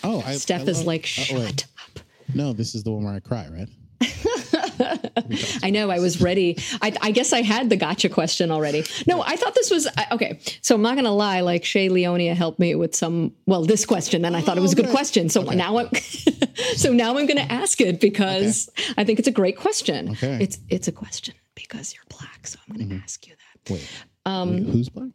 [0.02, 2.00] Oh, I, Steph I is like, shut up.
[2.34, 3.68] No, this is the one where I cry, right?
[5.62, 5.90] I know.
[5.90, 6.58] I was ready.
[6.82, 8.84] I, I guess I had the gotcha question already.
[9.06, 10.40] No, I thought this was okay.
[10.60, 11.40] So I'm not gonna lie.
[11.40, 13.32] Like Shay Leonia helped me with some.
[13.46, 15.28] Well, this question, and I thought it was a good question.
[15.28, 15.88] So now I'm.
[16.76, 20.10] so now I'm gonna ask it because I think it's a great question.
[20.10, 20.26] Okay.
[20.26, 20.42] Mm-hmm.
[20.42, 22.48] It's it's a question because you're black.
[22.48, 23.72] So I'm gonna ask you that.
[23.72, 23.88] Wait,
[24.26, 25.08] um, who's black?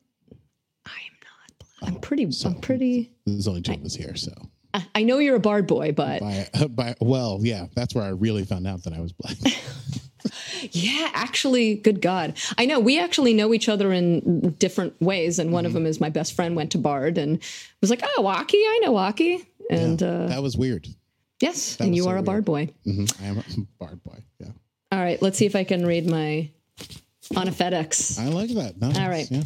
[0.86, 1.94] I am not black.
[1.94, 2.28] I'm pretty.
[2.46, 3.12] I'm pretty.
[3.26, 4.32] There's only two of us here, so
[4.74, 8.10] I- I know you're a bard boy, but by by well, yeah, that's where I
[8.10, 9.38] really found out that I was black.
[10.72, 12.38] Yeah, actually, good God.
[12.58, 15.40] I know we actually know each other in different ways.
[15.40, 15.54] And Mm-hmm.
[15.56, 17.42] one of them is my best friend went to Bard and
[17.82, 19.44] was like, oh, Waki, I know Waki.
[19.72, 20.88] And uh, that was weird.
[21.42, 22.26] yes, and you so are a weird.
[22.26, 22.70] Bard boy.
[22.86, 23.24] Mm-hmm.
[23.24, 23.44] I am a
[23.84, 24.20] bard boy.
[24.40, 24.50] Yeah,
[24.92, 26.52] All right, let's see if I can read my
[27.36, 28.20] on a FedEx.
[28.20, 28.80] I like that.
[28.80, 28.98] Nice.
[28.98, 29.30] All right.
[29.30, 29.44] Yeah.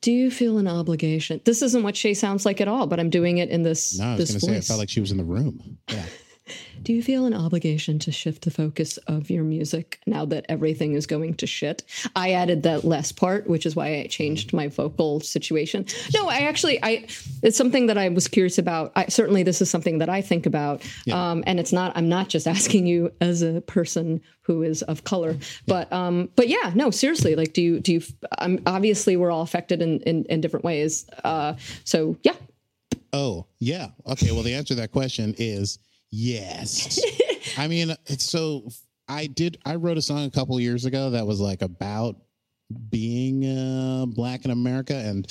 [0.00, 1.40] Do you feel an obligation?
[1.44, 4.04] This isn't what Shay sounds like at all, but I'm doing it in this, No,
[4.06, 5.78] I was going to say I felt like she was in the room.
[5.88, 6.04] Yeah.
[6.82, 10.94] Do you feel an obligation to shift the focus of your music now that everything
[10.94, 11.84] is going to shit?
[12.16, 15.86] I added that last part, which is why I changed my vocal situation.
[16.14, 17.06] No, I actually, I
[17.42, 18.92] it's something that I was curious about.
[18.96, 20.82] I, certainly, this is something that I think about,
[21.12, 21.96] um, and it's not.
[21.96, 25.36] I'm not just asking you as a person who is of color,
[25.66, 27.36] but um, but yeah, no, seriously.
[27.36, 28.02] Like, do you do you?
[28.38, 31.06] Um, obviously, we're all affected in in, in different ways.
[31.22, 32.34] Uh, so yeah,
[33.12, 33.88] Oh, yeah.
[34.06, 34.32] Okay.
[34.32, 35.78] Well, the answer to that question is
[36.12, 37.00] yes.
[37.58, 38.68] I mean, it's so
[39.08, 39.58] I did.
[39.64, 42.16] I wrote a song a couple years ago that was like about
[42.90, 45.26] being uh, black in America, and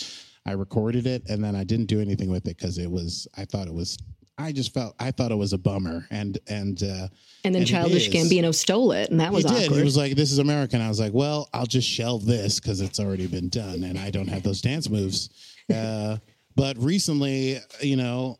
[0.45, 3.27] I recorded it, and then I didn't do anything with it because it was.
[3.37, 3.97] I thought it was.
[4.37, 4.95] I just felt.
[4.99, 7.07] I thought it was a bummer, and and uh,
[7.43, 8.09] and then And Childish.
[8.09, 9.63] Gambino stole it, and that was he did.
[9.65, 9.77] awkward.
[9.77, 12.59] He was like, "This is America." And I was like, "Well, I'll just shelve this
[12.59, 15.29] because it's already been done, and I don't have those dance moves."
[15.71, 16.17] Uh,
[16.57, 18.37] but recently, you know,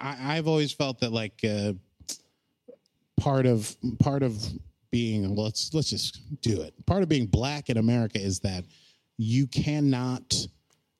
[0.00, 1.72] I, I've always felt that like uh,
[3.16, 4.42] part of part of
[4.90, 6.74] being let's let's just do it.
[6.86, 8.64] Part of being black in America is that
[9.18, 10.34] you cannot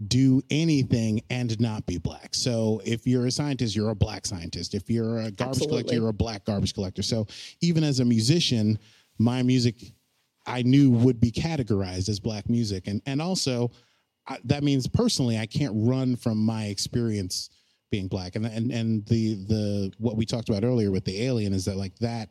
[0.09, 2.34] do anything and not be black.
[2.34, 4.74] So if you're a scientist, you're a black scientist.
[4.74, 7.03] If you're a garbage collector, you're a black garbage collector.
[7.03, 7.26] So
[7.61, 8.78] even as a musician,
[9.18, 9.76] my music
[10.47, 13.70] I knew would be categorized as black music, and and also
[14.28, 17.51] I, that means personally I can't run from my experience
[17.91, 21.53] being black, and and and the the what we talked about earlier with the alien
[21.53, 22.30] is that like that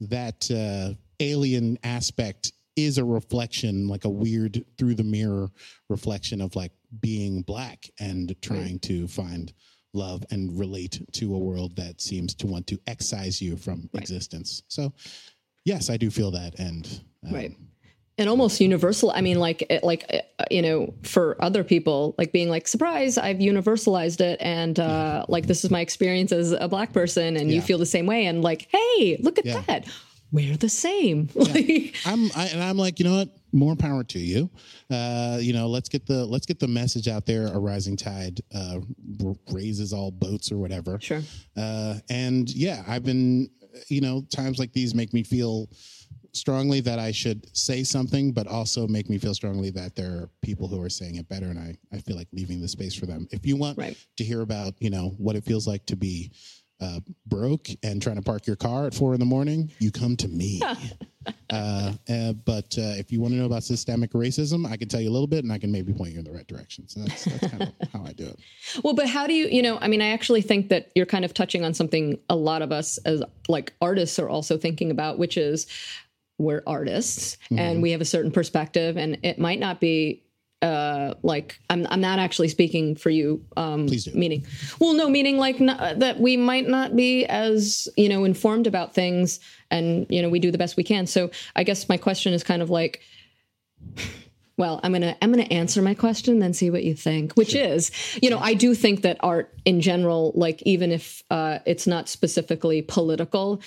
[0.00, 5.48] that uh, alien aspect is a reflection, like a weird through the mirror
[5.88, 9.52] reflection of like being black and trying to find
[9.94, 14.62] love and relate to a world that seems to want to excise you from existence.
[14.68, 14.92] So,
[15.64, 16.86] yes, I do feel that, and
[17.26, 17.56] um, right
[18.18, 22.48] and almost universal i mean like like uh, you know for other people like being
[22.50, 26.92] like surprise i've universalized it and uh like this is my experience as a black
[26.92, 29.62] person and you feel the same way and like hey look at Yeah.
[29.68, 29.86] that
[30.30, 33.30] we're the same like I'm I, and I'm like, you know what?
[33.50, 34.50] More power to you.
[34.90, 37.46] Uh, you know, let's get the let's get the message out there.
[37.46, 38.80] A rising tide uh,
[39.50, 40.98] raises all boats, or whatever.
[41.00, 41.22] sure
[41.56, 43.48] Uh, and yeah, I've been,
[43.88, 45.70] you know, times like these make me feel
[46.32, 50.30] strongly that I should say something, but also make me feel strongly that there are
[50.42, 53.06] people who are saying it better, and I I feel like leaving the space for
[53.06, 53.26] them.
[53.30, 53.96] If you want Right.
[54.16, 56.30] to hear about, you know, what it feels like to be
[56.80, 60.16] uh, broke and trying to park your car at four in the morning, you come
[60.16, 60.62] to me.
[61.50, 65.00] Uh, uh, but uh, if you want to know about systemic racism, I can tell
[65.00, 66.86] you a little bit, and I can maybe point you in the right direction.
[66.88, 68.38] So that's that's kind of how I do it.
[68.84, 71.24] Well, but how do you, you know, I mean, I actually think that you're kind
[71.24, 75.18] of touching on something a lot of us as like artists are also thinking about,
[75.18, 75.66] which is
[76.38, 80.22] we're artists and we have a certain perspective, and it might not be
[80.60, 84.12] uh like i'm i'm not actually speaking for you um Please do.
[84.14, 84.44] meaning
[84.80, 88.92] well no meaning like not, that we might not be as you know informed about
[88.92, 89.38] things
[89.70, 91.06] and you know we do the best we can.
[91.06, 93.02] So i guess my question is kind of like
[94.56, 97.92] well i'm gonna i'm gonna answer my question then see what you think which is
[98.20, 102.08] you know i do think that art in general like even if uh it's not
[102.08, 103.62] specifically political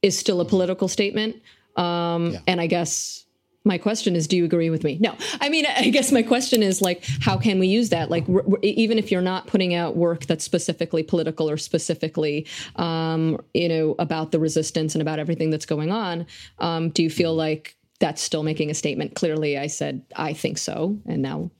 [0.00, 1.36] is still a political statement
[1.80, 2.40] um Yeah.
[2.46, 3.24] and i guess
[3.64, 6.62] my question is do you agree with me no i mean i guess my question
[6.62, 9.74] is like how can we use that like r- r- even if you're not putting
[9.74, 15.18] out work that's specifically political or specifically um, you know about the resistance and about
[15.18, 16.26] everything that's going on
[16.58, 20.56] um, do you feel like that's still making a statement clearly i said i think
[20.58, 21.50] so and now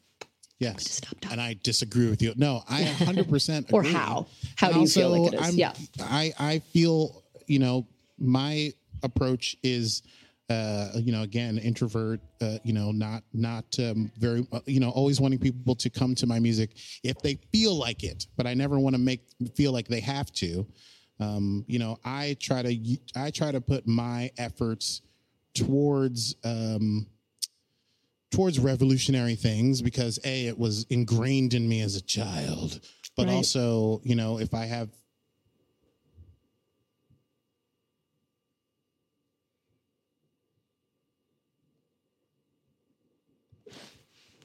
[0.59, 1.01] Yes,
[1.31, 2.35] and I disagree with you.
[2.37, 4.27] No, I 100 percent Or how?
[4.57, 5.57] How do you feel like it is?
[5.57, 5.73] Yeah.
[5.99, 7.87] I I feel you know
[8.19, 10.03] my approach is.
[10.49, 12.21] Uh, you know, again, introvert.
[12.41, 14.45] Uh, you know, not not um, very.
[14.51, 16.71] Uh, you know, always wanting people to come to my music
[17.05, 19.21] if they feel like it, but I never want to make
[19.55, 20.67] feel like they have to.
[21.21, 25.03] Um, you know, I try to I try to put my efforts
[25.55, 27.07] towards um,
[28.31, 32.81] towards revolutionary things because a it was ingrained in me as a child,
[33.17, 33.35] but Right.
[33.35, 34.89] also you know if I have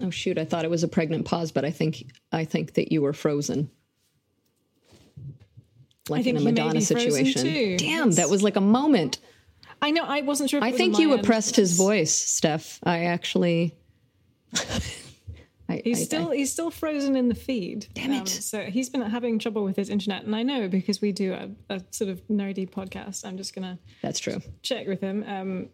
[0.02, 2.92] oh shoot i thought it was a pregnant pause but i think i think that
[2.92, 3.70] you were frozen
[6.10, 7.78] like in a Madonna situation.
[7.78, 9.20] Damn, that was like a moment.
[9.82, 10.04] I know.
[10.04, 10.64] I wasn't sure.
[10.64, 11.22] I was think you end.
[11.22, 12.80] oppressed his voice, Steph.
[12.84, 13.76] I actually.
[15.68, 17.88] I, He's I- still he's still frozen in the feed.
[17.96, 18.28] Damn it.
[18.28, 21.50] so he's been having trouble with his internet, and I know because we do a,
[21.74, 23.26] a sort of nerdy podcast.
[23.26, 24.42] I'm just gonna that's true.
[24.62, 25.24] check with him.
[25.28, 25.70] Um,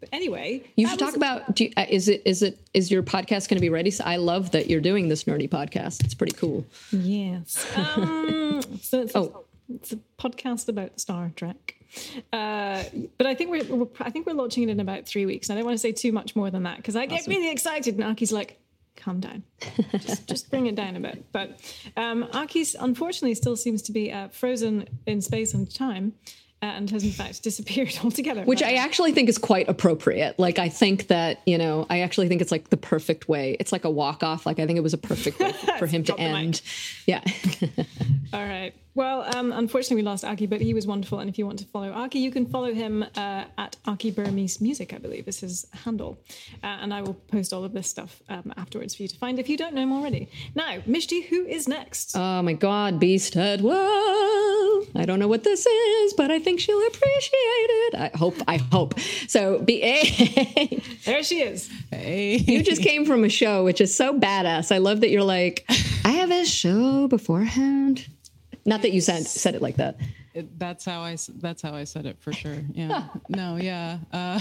[0.00, 1.54] but anyway, You should talk about.
[1.54, 3.90] Do you, uh, is it is it is your podcast going to be ready?
[3.90, 6.02] So I love that you're doing this nerdy podcast.
[6.04, 6.66] It's pretty cool.
[6.90, 7.66] Yes.
[7.76, 9.44] Um, so it's, Oh.
[9.74, 11.76] it's a podcast about Star Trek.
[12.32, 12.82] Uh,
[13.18, 15.50] but I think we're, we're I think we're launching it in about three weeks.
[15.50, 17.98] I don't want to say too much more than that because I get really excited.
[17.98, 18.60] And Akie's like,
[18.96, 19.42] "Calm down,
[19.98, 21.58] just, just bring it down a bit." But
[21.96, 26.12] um, Akie's unfortunately still seems to be uh, frozen in space and time,
[26.62, 28.42] and has in fact disappeared altogether.
[28.44, 30.38] Which I actually think is quite appropriate.
[30.38, 33.56] Like I think that you know, I actually think it's like the perfect way.
[33.58, 34.46] It's like a walk off.
[34.46, 36.60] Like I think it was a perfect way for him to end.
[37.06, 37.22] Yeah.
[38.32, 38.72] All right.
[39.00, 41.20] Well, um, unfortunately, we lost Akie, but he was wonderful.
[41.20, 44.60] And if you want to follow Akie, you can follow him uh, at Akie Bermiss
[44.60, 46.18] Music, I believe is his handle.
[46.62, 49.38] Uh, and I will post all of this stuff um, afterwards for you to find
[49.38, 50.28] if you don't know him already.
[50.54, 52.14] Now, Mishti, who is next?
[52.14, 53.62] Oh my God, Beast Head.
[53.62, 53.72] Whoa!
[54.94, 57.94] I don't know what this is, but I think she'll appreciate it.
[57.94, 58.36] I hope.
[58.46, 59.00] I hope.
[59.28, 59.80] So, be
[61.06, 61.70] there she is.
[61.90, 62.36] Hey.
[62.36, 64.70] you just came from a show, which is so badass.
[64.70, 65.64] I love that you're like,
[66.04, 68.06] I have a show beforehand.
[68.70, 69.96] Not that you said said it like that.
[70.32, 72.56] It- that's how I that's how I said it for sure.
[72.72, 73.08] Yeah.
[73.28, 73.98] no, yeah.
[74.12, 74.40] Uh,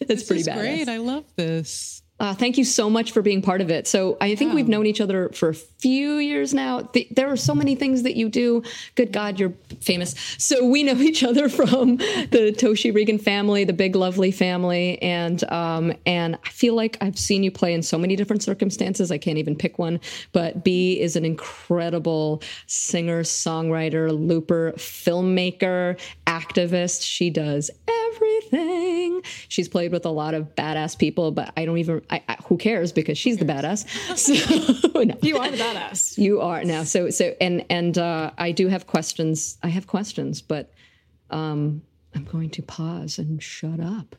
[0.00, 0.88] It's this pretty is great.
[0.88, 2.02] I love this.
[2.20, 3.88] Uh, thank you so much for being part of it.
[3.88, 6.80] So I think we've known each other for a few years now.
[6.82, 8.62] Th- there are so many things that you do.
[8.94, 10.14] Good God, you're famous.
[10.38, 15.42] So we know each other from the Toshi Reagon family, the Big Lovely family, and
[15.52, 19.10] um, and I feel like I've seen you play in so many different circumstances.
[19.10, 19.98] I can't even pick one.
[20.30, 25.98] But Be is an incredible singer, songwriter, looper, filmmaker,
[26.38, 27.02] activist.
[27.02, 29.22] She does everything.
[29.48, 32.02] She's played with a lot of badass people, but I don't even.
[32.10, 32.92] I, I, who cares?
[32.92, 33.84] Because she's the badass.
[34.16, 35.16] So no.
[35.22, 36.18] You are the badass.
[36.18, 36.84] You are now.
[36.84, 39.58] So so and and uh, I do have questions.
[39.62, 40.72] I have questions, but
[41.30, 41.82] um,
[42.14, 44.14] I'm going to pause and shut up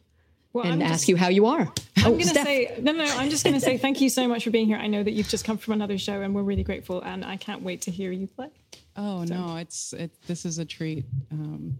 [0.53, 1.71] Well, and I'm ask just- you how you are.
[1.97, 2.45] I'm oh, going to Steph.
[2.45, 4.77] say, no, no, I'm just going to say thank you so much for being here.
[4.77, 7.01] I know that you've just come from another show and we're really grateful.
[7.01, 8.49] And I can't wait to hear you play.
[8.97, 10.11] Oh no, it's it.
[10.27, 11.05] This is a treat.
[11.31, 11.79] Um,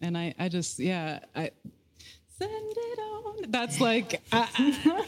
[0.00, 1.50] and I I just yeah I
[2.38, 3.50] send it on.
[3.50, 5.02] That's like I,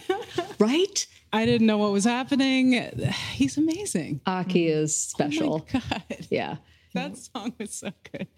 [0.59, 1.07] right?
[1.33, 2.73] I didn't know what was happening.
[3.33, 4.21] He's amazing.
[4.27, 5.67] Akie is oh special.
[5.75, 6.57] Oh God, yeah.
[6.95, 8.29] that song was so good.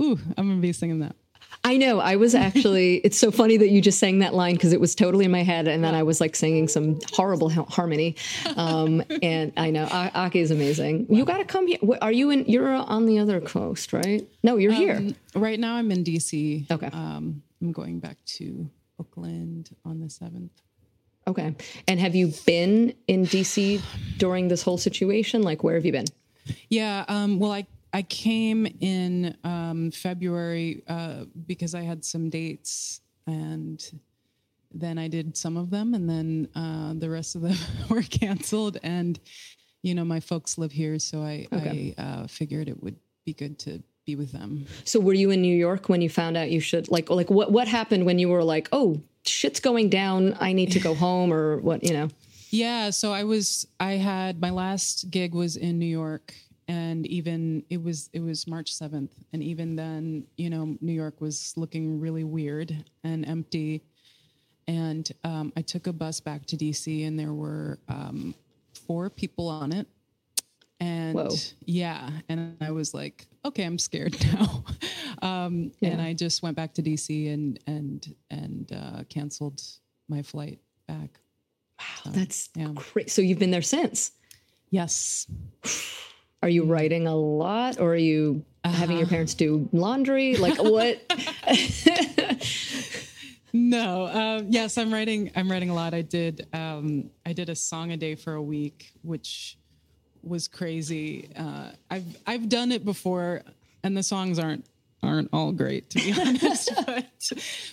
[0.00, 1.16] Ooh, I'm gonna be singing that.
[1.64, 1.98] I know.
[1.98, 2.96] I was actually.
[3.04, 5.42] It's so funny that you just sang that line because it was totally in my
[5.42, 8.16] head, and then I was like singing some horrible ha- harmony.
[8.56, 11.06] Um, and I know A- Akie is amazing.
[11.08, 11.78] You got to come here.
[12.00, 12.44] Are you in?
[12.46, 14.26] You're on the other coast, right?
[14.42, 14.96] No, you're here.
[14.96, 16.70] Um, right now, I'm in DC.
[16.70, 16.86] Okay.
[16.92, 18.68] Um, I'm going back to
[19.00, 20.52] Oakland on the seventh.
[21.26, 21.54] Okay.
[21.88, 23.80] And have you been in DC
[24.18, 25.42] during this whole situation?
[25.42, 26.06] Like, where have you been?
[26.68, 27.04] Yeah.
[27.08, 33.80] Um, well, I I came in um, February uh, because I had some dates, and
[34.72, 37.56] then I did some of them, and then uh, the rest of them
[37.88, 38.78] were canceled.
[38.82, 39.20] And
[39.82, 41.94] you know, my folks live here, so I Okay.
[41.96, 44.66] I uh, figured it would be good to be with them.
[44.84, 47.52] So, were you in New York when you found out you should like like what
[47.52, 51.32] what happened when you were like, oh, shit's going down, I need to go home,
[51.32, 51.84] or what?
[51.84, 52.08] You know?
[52.50, 56.34] Yeah, so I was I had my last gig was in New York
[56.68, 61.20] and even it was it was March 7th and even then, you know, New York
[61.20, 63.82] was looking really weird and empty.
[64.66, 68.34] And um, I took a bus back to DC and there were um,
[68.86, 69.86] four people on it.
[70.80, 71.28] And Whoa.
[71.66, 74.64] yeah, and I was like, okay, I'm scared now.
[75.22, 79.62] um, And I just went back to DC and and and uh, canceled
[80.08, 80.58] my flight
[80.88, 81.20] back.
[81.78, 82.68] Wow, That's yeah.
[82.74, 83.08] crazy.
[83.08, 84.12] So you've been there since.
[84.70, 85.26] Yes.
[86.44, 90.36] Are you writing a lot, or are you having your parents do laundry?
[90.36, 91.00] Like what?
[93.56, 94.08] No.
[94.08, 95.30] Um, yes, I'm writing.
[95.36, 95.94] I'm writing a lot.
[95.94, 96.48] I did.
[96.52, 99.56] Um, I did a song a day for a week, which
[100.24, 101.30] was crazy.
[101.36, 103.42] Uh, I've I've done it before,
[103.84, 104.66] and the songs aren't
[105.04, 106.72] aren't all great to be honest.
[106.84, 107.32] but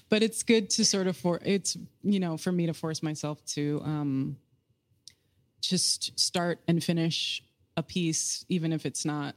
[0.10, 3.44] but it's good to sort of for it's you know for me to force myself
[3.46, 4.38] to um,
[5.62, 7.42] just start and finish
[7.78, 9.36] a piece, even if it's not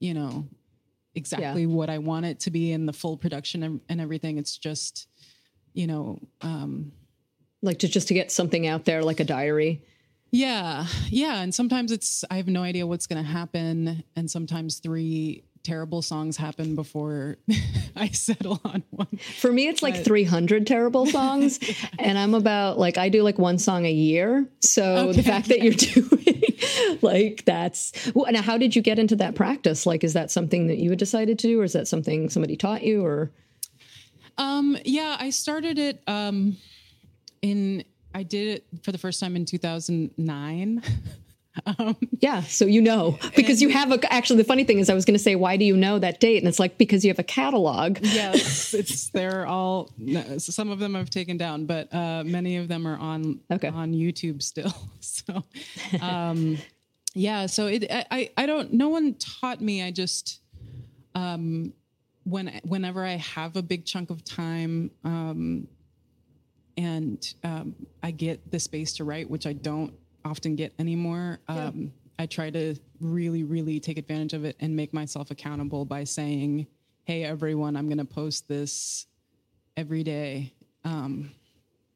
[0.00, 0.46] you know
[1.14, 4.38] exactly what I want it to be in the full production and, and everything.
[4.38, 5.06] It's just
[5.72, 6.92] you know um,
[7.64, 9.82] like to just to get something out there, like a diary.
[10.30, 11.40] yeah, yeah.
[11.42, 14.04] And sometimes it's, I have no idea what's going to happen.
[14.16, 17.38] And sometimes three terrible songs happen before
[17.96, 19.18] I settle on one.
[19.40, 21.58] For me, it's like 300 terrible songs,
[21.98, 24.46] and I'm about like I do like one song a year.
[24.60, 28.42] So the fact that you're doing like that's well, now.
[28.42, 29.86] How did you get into that practice?
[29.86, 32.56] Like, is that something that you had decided to do, or is that something somebody
[32.56, 33.30] taught you, or
[34.38, 36.58] Um, yeah, I started it um,
[37.42, 37.84] in,
[38.14, 40.82] I did it for the first time in 2009.
[42.20, 42.42] Yeah?
[42.42, 44.12] So you know because you have a.
[44.12, 46.20] Actually, the funny thing is, I was going to say, why do you know that
[46.20, 46.38] date?
[46.38, 47.98] And it's like because you have a catalog.
[48.02, 52.68] yes, it's they're all no, some of them I've taken down, but uh, many of
[52.68, 53.68] them are on Okay.
[53.68, 54.74] on YouTube still.
[55.00, 55.44] So,
[56.00, 56.58] um,
[57.14, 57.46] yeah.
[57.46, 58.72] So it I, I I don't.
[58.72, 59.82] No one taught me.
[59.82, 60.40] I just
[61.14, 61.72] um,
[62.24, 64.90] when whenever I have a big chunk of time.
[65.04, 65.68] Um,
[66.76, 69.94] and um, I get the space to write, which I don't
[70.24, 71.38] often get anymore.
[71.48, 76.04] Um, I try to really, really take advantage of it and make myself accountable by
[76.04, 76.66] saying,
[77.04, 79.06] "Hey, everyone, I'm going to post this
[79.76, 80.52] every day."
[80.84, 81.30] Um,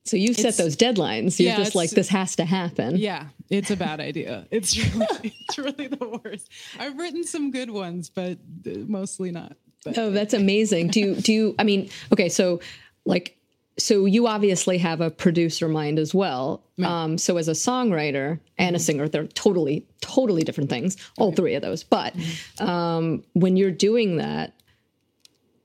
[0.05, 1.39] So you set those deadlines.
[1.39, 2.97] You're Yeah, just like this has to happen.
[2.97, 4.47] yeah, it's a bad idea.
[4.51, 6.51] It's really, it's really the worst.
[6.79, 9.57] I've written some good ones, but uh, mostly not.
[9.85, 10.89] But Oh, that's amazing.
[10.89, 12.61] Do you do you I mean, okay, so
[13.05, 13.38] like
[13.79, 16.62] so you obviously have a producer mind as well.
[16.85, 21.55] Um, so as a songwriter and a singer, they're totally, totally different things, all three
[21.55, 21.83] of those.
[21.85, 22.14] But
[22.61, 24.53] um, when you're doing that,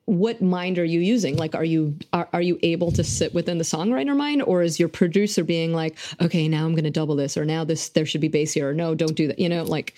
[0.06, 1.38] what mind are you using?
[1.38, 4.80] Like, are you are, are you able to sit within the songwriter mind, or is
[4.80, 8.06] your producer being like, okay, now I'm going to double this, or now this there
[8.06, 9.40] should be bass here, or no, don't do that.
[9.40, 9.94] You know, like,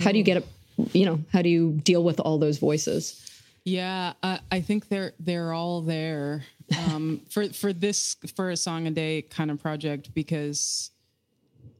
[0.00, 0.44] how do you get a,
[0.94, 3.26] You know, how do you deal with all those voices?
[3.64, 6.44] Yeah, uh, I think they're they're all there
[6.78, 10.90] um, for for this for a song a day kind of project because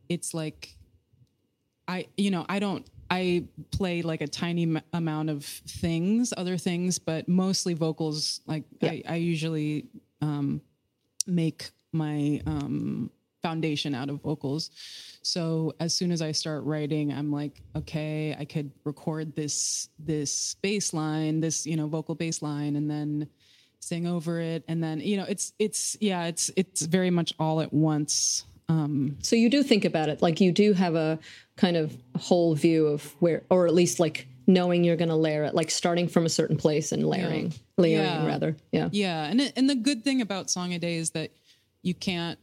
[0.09, 0.75] it's like
[1.87, 6.57] I you know I don't I play like a tiny m- amount of things other
[6.57, 9.87] things but mostly vocals like I, I usually
[10.23, 10.61] um,
[11.27, 13.11] make my um,
[13.43, 14.71] foundation out of vocals.
[15.23, 20.55] So as soon as I start writing, I'm like, okay, I could record this this
[20.63, 23.29] bass line, this you know vocal bass line, and then
[23.81, 27.61] sing over it, and then you know it's it's yeah it's it's very much all
[27.61, 28.45] at once.
[28.69, 31.19] Um, So you do think about it, like you do have a
[31.57, 35.43] kind of whole view of where, or at least like knowing you're going to layer
[35.45, 38.27] it, like starting from a certain place and layering, layering Yeah.
[38.27, 38.57] rather.
[38.71, 38.89] Yeah.
[38.93, 41.31] Yeah, and it- and the good thing about Song a Day is that
[41.83, 42.39] you can't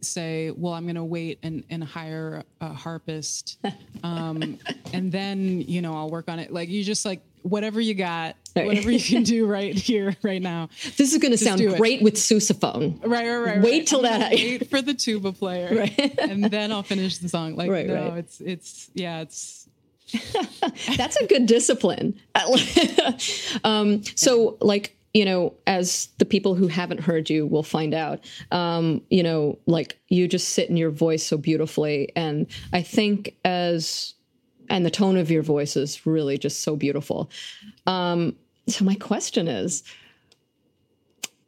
[0.00, 3.58] say, "Well, I'm going to wait and and hire a harpist,
[4.04, 4.58] um,
[4.92, 8.36] and then you know I'll work on it." Like you just like whatever you got,
[8.54, 10.68] whatever you can do right here, right now.
[10.96, 12.98] This is going to sound great with sousaphone.
[13.02, 13.60] Right, right, right.
[13.62, 13.86] Wait right.
[13.86, 16.18] till that- Wait for the tuba player, Right.
[16.18, 17.54] and then I'll finish the song.
[17.54, 18.18] Like Right, no, right.
[18.18, 19.68] it's it's yeah, it's
[20.96, 22.20] That's a good discipline.
[23.64, 28.24] um, so, like, you know, as the people who haven't heard you will find out,
[28.50, 32.10] um, you know, like you just sit in your voice so beautifully.
[32.16, 34.13] And I think as,
[34.68, 37.30] and the tone of your voice is really just so beautiful.
[37.86, 38.36] Um,
[38.68, 39.82] so my question is,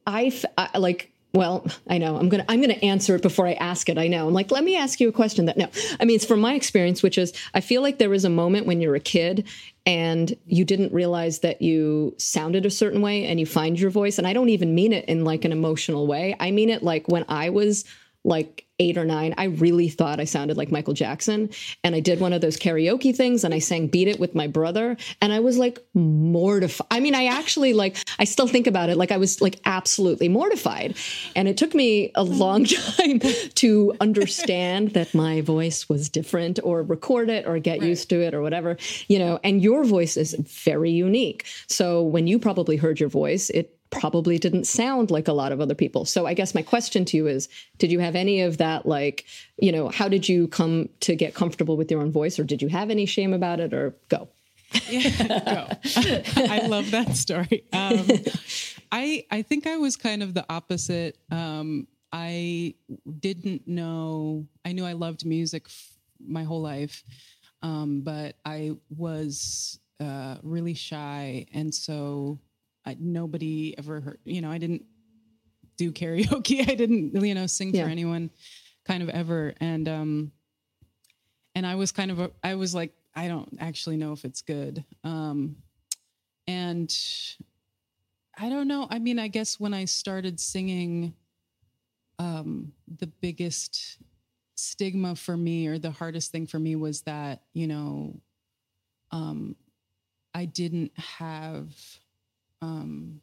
[0.06, 3.88] I, I like, well, I know I'm gonna I'm gonna answer it before I ask
[3.88, 3.98] it.
[3.98, 4.26] I know.
[4.26, 5.68] I'm like, let me ask you a question that no.
[6.00, 8.66] I mean, it's from my experience, which is I feel like there was a moment
[8.66, 9.46] when you're a kid
[9.84, 14.16] and you didn't realize that you sounded a certain way and you find your voice.
[14.16, 16.34] And I don't even mean it in like an emotional way.
[16.40, 17.84] I mean it like when I was
[18.24, 21.50] like eight or nine, I really thought I sounded like Michael Jackson.
[21.82, 24.46] And I did one of those karaoke things and I sang Beat It with my
[24.46, 24.96] brother.
[25.20, 26.86] And I was like mortified.
[26.90, 28.96] I mean, I actually like, I still think about it.
[28.96, 30.96] Like I was like absolutely mortified.
[31.34, 33.20] And it took me a long time
[33.54, 37.88] to understand that my voice was different or record it or get right.
[37.88, 38.76] used to it or whatever,
[39.08, 41.46] you know, and your voice is very unique.
[41.66, 45.60] So when you probably heard your voice, it probably didn't sound like a lot of
[45.60, 46.04] other people.
[46.04, 49.24] So I guess my question to you is did you have any of that like,
[49.58, 52.62] you know, how did you come to get comfortable with your own voice or did
[52.62, 54.28] you have any shame about it or go?
[54.88, 55.68] yeah, go.
[56.36, 57.64] I love that story.
[57.72, 58.06] Um,
[58.90, 61.18] I I think I was kind of the opposite.
[61.30, 62.74] Um, I
[63.20, 64.46] didn't know.
[64.64, 67.04] I knew I loved music f- my whole life,
[67.62, 72.38] um, but I was uh, really shy, and so
[72.86, 74.84] I, nobody ever heard, you know, I didn't
[75.76, 76.60] do karaoke.
[76.70, 77.84] I didn't, you know, sing yeah.
[77.84, 78.30] for anyone
[78.86, 79.52] kind of ever.
[79.60, 80.32] And, um,
[81.54, 84.42] and I was kind of, a, I was like, I don't actually know if it's
[84.42, 84.84] good.
[85.02, 85.56] Um,
[86.46, 86.94] and
[88.38, 88.86] I don't know.
[88.88, 91.14] I mean, I guess when I started singing,
[92.18, 93.98] um, the biggest
[94.54, 98.20] stigma for me or the hardest thing for me was that, you know,
[99.10, 99.56] um,
[100.34, 101.74] I didn't have
[102.62, 103.20] um,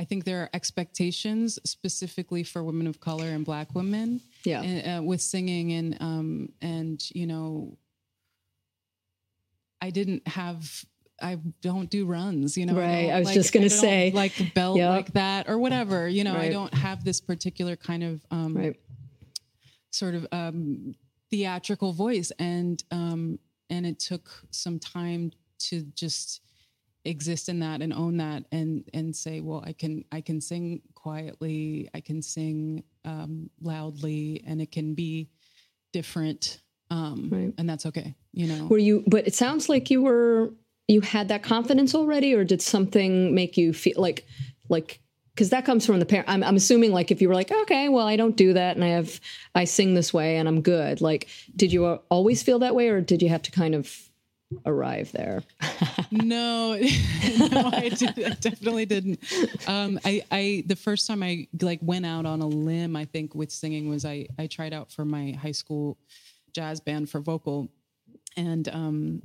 [0.00, 4.22] I think there are expectations specifically for women of color and Black women.
[4.44, 7.76] Yeah, and, uh, with singing and um, and you know,
[9.82, 10.86] I didn't have.
[11.22, 12.76] I don't do runs, you know.
[12.76, 13.10] Right.
[13.10, 14.88] I, I was like, just going to say, like belt yep.
[14.88, 16.08] like that or whatever.
[16.08, 16.48] You know, right.
[16.48, 18.80] I don't have this particular kind of um, right.
[19.90, 20.94] sort of um,
[21.30, 23.38] theatrical voice, and um,
[23.68, 26.40] and it took some time to just
[27.04, 30.82] exist in that and own that and and say well i can i can sing
[30.94, 35.30] quietly i can sing um, loudly and it can be
[35.92, 37.54] different um, right.
[37.56, 40.52] and that's okay you know were you but it sounds like you were
[40.88, 44.26] you had that confidence already or did something make you feel like
[44.68, 45.00] like
[45.34, 47.88] because that comes from the parent I'm, I'm assuming like if you were like okay
[47.88, 49.20] well i don't do that and i have
[49.54, 53.00] i sing this way and i'm good like did you always feel that way or
[53.00, 54.09] did you have to kind of
[54.66, 55.42] arrive there.
[56.10, 59.20] no, no, I, did, I, definitely didn't.
[59.68, 63.34] Um, I, I, the first time I like went out on a limb, I think
[63.34, 65.98] with singing was I, I tried out for my high school
[66.52, 67.70] jazz band for vocal,
[68.36, 69.22] and um,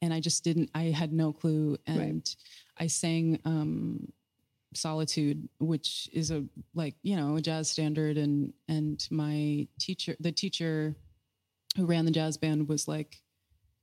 [0.00, 0.70] and I just didn't.
[0.74, 2.36] I had no clue, and right.
[2.78, 4.08] I sang um,
[4.74, 10.32] solitude which is a like you know a jazz standard and and my teacher the
[10.32, 10.94] teacher
[11.76, 13.20] who ran the jazz band was like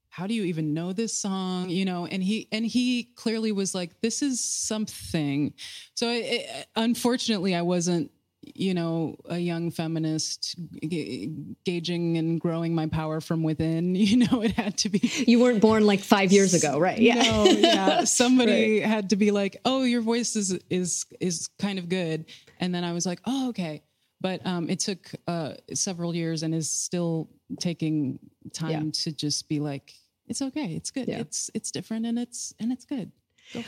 [0.09, 1.69] how do you even know this song?
[1.69, 5.53] You know and he and he clearly was like this is something.
[5.95, 11.31] So it, unfortunately i wasn't you know a young feminist g-
[11.65, 13.95] gauging and growing my power from within.
[14.09, 14.99] You know it had to be.
[15.27, 16.79] You weren't born like five years ago.
[16.79, 16.97] Right.
[16.97, 17.21] Yeah.
[17.21, 18.03] No, yeah.
[18.05, 18.89] Somebody right.
[18.89, 22.25] had to be like oh your voice is is is kind of good.
[22.59, 23.83] And then i was like oh okay.
[24.21, 27.29] But um, it took uh, several years and is still
[27.59, 28.19] taking
[28.53, 28.91] time yeah.
[28.93, 29.93] to just be like
[30.27, 31.19] it's okay it's good yeah.
[31.19, 33.11] it's it's different and it's and it's good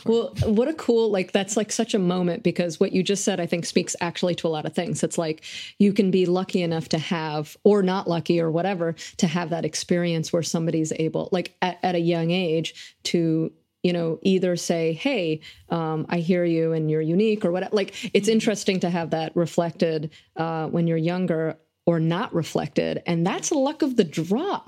[0.06, 0.48] well it.
[0.48, 3.46] what a cool like that's like such a moment because what you just said i
[3.46, 5.44] think speaks actually to a lot of things it's like
[5.80, 9.66] you can be lucky enough to have or not lucky or whatever to have that
[9.66, 13.52] experience where somebody's able like at, at a young age to
[13.82, 15.40] you know either say hey
[15.70, 18.34] um, i hear you and you're unique or whatever like it's mm-hmm.
[18.34, 23.58] interesting to have that reflected uh, when you're younger or not reflected and that's the
[23.58, 24.62] luck of the draw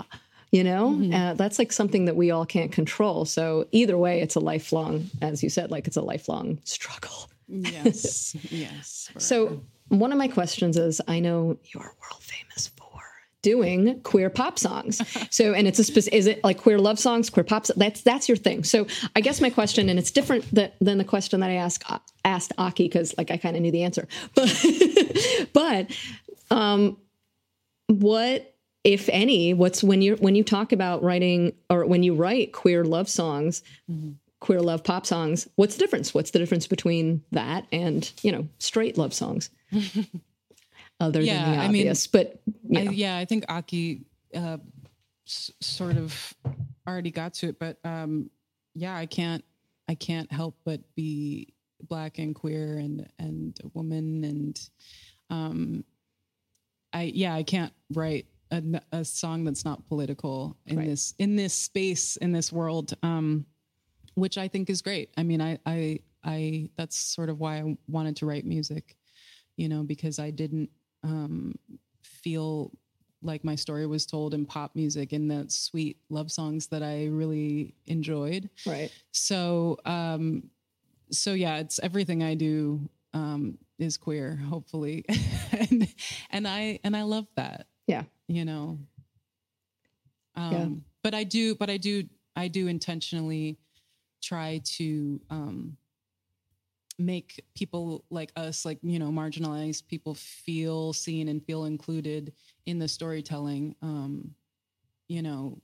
[0.51, 0.91] you know?
[0.91, 1.13] Mm-hmm.
[1.13, 3.25] uh, that's like something that we all can't control.
[3.25, 7.29] So either way it's a lifelong as you said like it's a lifelong struggle.
[7.47, 8.35] Yes.
[8.51, 9.19] Yes forever.
[9.19, 12.83] so one of my questions is i know you're world famous for
[13.41, 15.01] doing queer pop songs.
[15.31, 18.29] So and it's a specific is it like queer love songs queer pop that's that's
[18.29, 18.63] your thing.
[18.63, 21.83] So i guess my question and it's different that, than the question that i asked
[21.91, 24.07] uh, asked Akie because like i kind of knew the answer.
[24.35, 24.65] But
[25.53, 25.87] but
[26.51, 26.97] um
[27.87, 32.51] what if any what's when you when you talk about writing or when you write
[32.51, 34.11] queer love songs mm-hmm.
[34.43, 35.47] queer love pop songs.
[35.55, 36.13] What's the difference?
[36.13, 39.49] What's the difference between that and you know straight love songs?
[40.99, 44.03] Other Yeah, than the I mean, obvious, but you I, yeah, I think Akie
[44.35, 44.57] uh,
[45.25, 46.33] s- sort of
[46.87, 48.29] already got to it, but um,
[48.75, 49.43] yeah, I can't,
[49.87, 51.53] I can't help but be
[51.87, 54.69] black and queer and and a woman, and
[55.29, 55.83] um,
[56.93, 58.27] I yeah, I can't write
[58.91, 60.87] a song that's not political in Right.
[60.89, 63.45] this in this space in this world, um,
[64.13, 65.09] which I think is great.
[65.17, 68.95] I mean, I I I that's sort of why I wanted to write music,
[69.57, 70.69] you know, because I didn't
[71.03, 71.55] um,
[72.03, 72.71] feel
[73.23, 77.05] like my story was told in pop music in the sweet love songs that I
[77.07, 78.49] really enjoyed.
[78.67, 78.91] right.
[79.11, 80.49] So, um,
[81.09, 85.05] so yeah, it's everything I do um, is queer, hopefully,
[85.51, 85.87] and
[86.29, 88.03] and I and I love that, Yeah.
[88.27, 88.79] you know.
[90.35, 90.67] Um, Yeah.
[91.03, 92.03] But I do, but I do,
[92.35, 93.57] I do intentionally
[94.21, 95.75] try to um,
[96.97, 102.33] make people like us, like you know, marginalized people, feel seen and feel included
[102.65, 103.75] in the storytelling.
[103.81, 104.33] Um,
[105.09, 105.61] you know,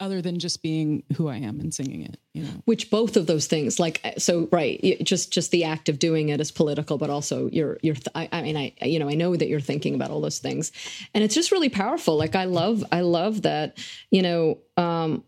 [0.00, 2.50] other than just being who I am and singing it, you know.
[2.64, 6.40] which both of those things like so right just just the act of doing it
[6.40, 9.36] is political but also you're you're th- I, I mean i you know i know
[9.36, 10.72] that you're thinking about all those things
[11.14, 13.78] and it's just really powerful like i love i love that
[14.10, 15.22] you know um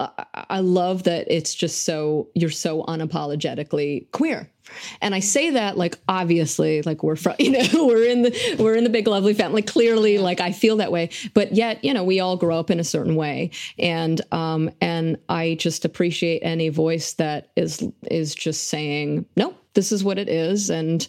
[0.00, 4.50] I, love that it's just so you're so unapologetically queer
[5.00, 8.74] and i say that like obviously like we're from you know we're in the we're
[8.74, 12.04] in the big lovely family clearly like i feel that way but yet you know
[12.04, 16.68] we all grow up in a certain way and um and i just appreciate any
[16.68, 21.06] voice that is is just saying no this is what it is and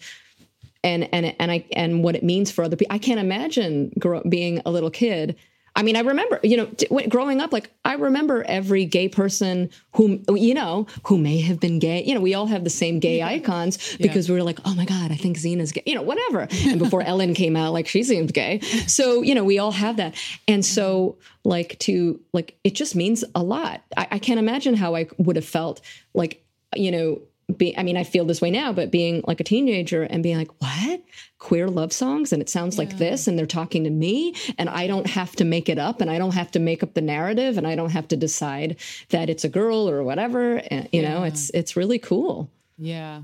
[0.84, 2.95] and and and I and what it means for other people.
[2.95, 5.36] I can't imagine grow, being a little kid.
[5.80, 9.07] I mean, I remember, you know, t- when- growing up, like I remember every gay
[9.07, 12.03] person who, you know, who may have been gay.
[12.03, 14.84] You know, we all have the same gay icons because we were like, oh my
[14.84, 15.84] god, I think Xena's gay.
[15.85, 16.49] You know, whatever.
[16.65, 18.60] And before Ellen came out, like she seemed gay.
[18.88, 20.15] So you know, we all have that.
[20.49, 23.81] And so, like to like, it just means a lot.
[23.95, 25.80] I, I can't imagine how I would have felt
[26.14, 26.43] like,
[26.76, 27.22] you know,
[27.57, 30.38] be, I mean, I feel this way now, but being like a teenager and being
[30.38, 31.03] like, what?
[31.39, 32.31] Queer love songs?
[32.34, 35.45] And it sounds like this, and they're talking to me, and I don't have to
[35.45, 37.91] make it up, and I don't have to make up the narrative, and I don't
[37.91, 38.77] have to decide
[39.09, 40.61] that it's a girl or whatever.
[40.69, 42.49] And, you know, it's it's really cool.
[42.77, 43.21] Yeah.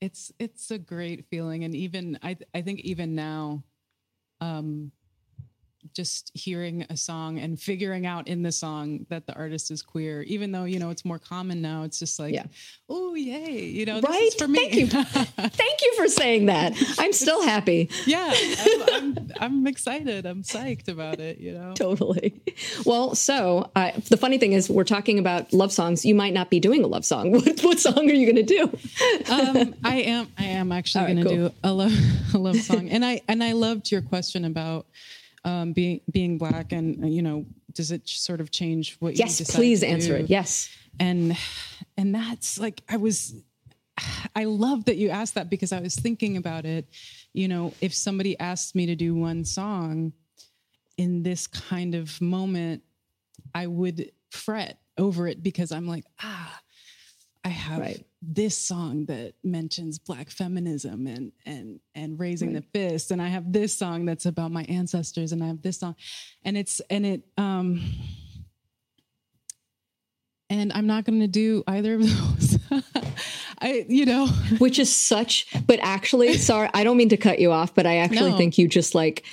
[0.00, 3.64] It's it's a great feeling and even I I think even now
[4.40, 4.92] um
[5.98, 10.22] just hearing a song and figuring out in the song that the artist is queer
[10.22, 12.44] even though you know it's more common now it's just like Yeah.
[12.88, 14.22] oh yay you know this Right?
[14.22, 14.86] is for me Thank you.
[15.62, 16.72] Thank you for saying that.
[16.98, 17.90] I'm still happy.
[18.06, 22.40] yeah I'm, I'm I'm excited I'm psyched about it you know Totally.
[22.86, 26.04] Well, so uh, the funny thing is, we're talking about love songs.
[26.04, 27.32] You might not be doing a love song.
[27.38, 28.62] What, what song are you going to do?
[29.32, 30.28] um, I am.
[30.38, 31.48] I am actually All right, going to cool.
[31.50, 31.92] do a love,
[32.34, 34.86] a love song, and I and I loved your question about
[35.44, 39.20] um, being being black, and uh, you know, does it sort of change what you
[39.24, 40.24] Yes, please to answer do?
[40.24, 40.30] it.
[40.30, 40.68] Yes.
[41.00, 41.36] and
[41.96, 43.34] and that's like I was.
[44.36, 46.86] I love that you asked that because I was thinking about it.
[47.32, 50.12] You know, if somebody asked me to do one song
[50.96, 52.82] in this kind of moment,
[53.54, 56.60] I would fret over it because I'm like, ah,
[57.48, 58.04] I have Right.
[58.20, 63.50] this song that mentions black feminism and and and raising the fist, and I have
[63.52, 65.96] this song that's about my ancestors, and I have this song,
[66.44, 67.80] and it's and it um
[70.50, 72.58] and I'm not going to do either of those.
[73.60, 74.26] I, you know,
[74.58, 77.96] which is such but actually sorry i don't mean to cut you off but i
[77.96, 78.36] actually No.
[78.36, 79.24] think you just like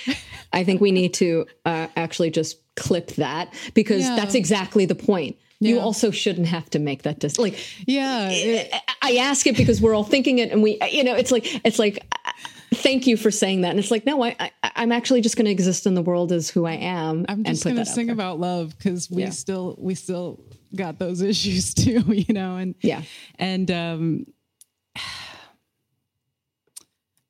[0.51, 4.15] i think we need to uh, actually just clip that because Yeah.
[4.15, 7.44] that's exactly the point you also shouldn't have to make that decision.
[7.44, 11.15] like yeah, it- I- ask it because we're all thinking it and we you know
[11.15, 12.32] it's like it's like uh,
[12.73, 15.45] thank you for saying that and it's like no i, I i'm actually just going
[15.45, 17.90] to exist in the world as who i am I'm and just put going to
[17.90, 19.30] sing about love because we Yeah.
[19.30, 20.44] still we still
[20.76, 23.03] got those issues too, you know, and Yeah.
[23.40, 24.26] and um,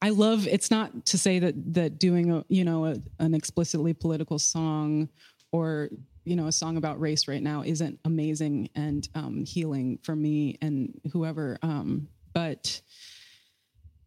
[0.02, 0.48] I love.
[0.48, 5.10] It's not to say that that doing a you know a, an explicitly political song
[5.52, 5.90] or
[6.26, 10.58] you know a song about race right now isn't amazing and um, healing for me
[10.62, 11.58] and whoever.
[11.62, 12.82] Um, but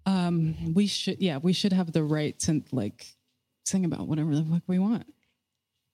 [0.07, 3.07] um, we should yeah we should have the right to like
[3.65, 5.07] sing about whatever the fuck we want.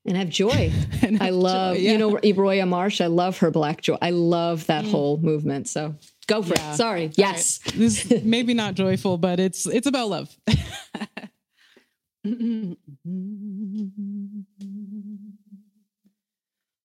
[0.06, 0.72] and have joy.
[1.02, 3.00] And I have love, joy, you know, Roya Marsh.
[3.00, 3.96] I love her black joy.
[4.00, 5.68] I love that whole movement.
[5.68, 5.96] So
[6.26, 6.72] go for Yeah.
[6.72, 6.76] it.
[6.76, 7.10] Sorry.
[7.16, 7.58] Yes.
[7.74, 10.36] this is maybe not joyful, but it's it's about love.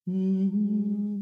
[0.10, 1.22] Colors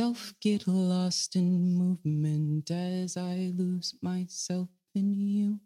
[0.00, 5.60] myself get lost in movement as I lose myself in you.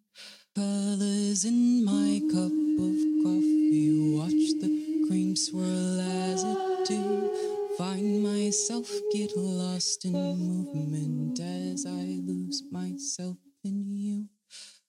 [0.56, 4.16] Colors in my cup of coffee.
[4.18, 7.30] Watch the cream swirl as it do.
[7.78, 14.33] Find myself get lost in movement as I lose myself in you.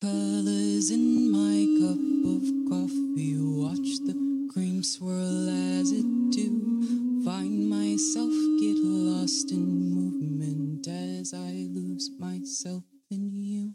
[0.05, 1.97] Colors in my cup
[2.35, 3.39] of coffee.
[3.41, 4.13] Watch the
[4.53, 7.23] cream swirl as it do.
[7.25, 8.29] Find myself
[8.61, 13.73] get lost in movement as I lose myself in you.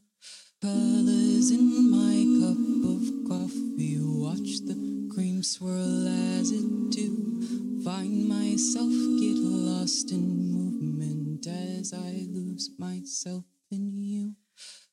[0.62, 2.62] Colors in my cup
[2.94, 3.98] of coffee.
[4.00, 7.82] Watch the cream swirl as it do.
[7.82, 13.42] Find myself get lost in movement as I lose myself
[13.72, 13.99] in you.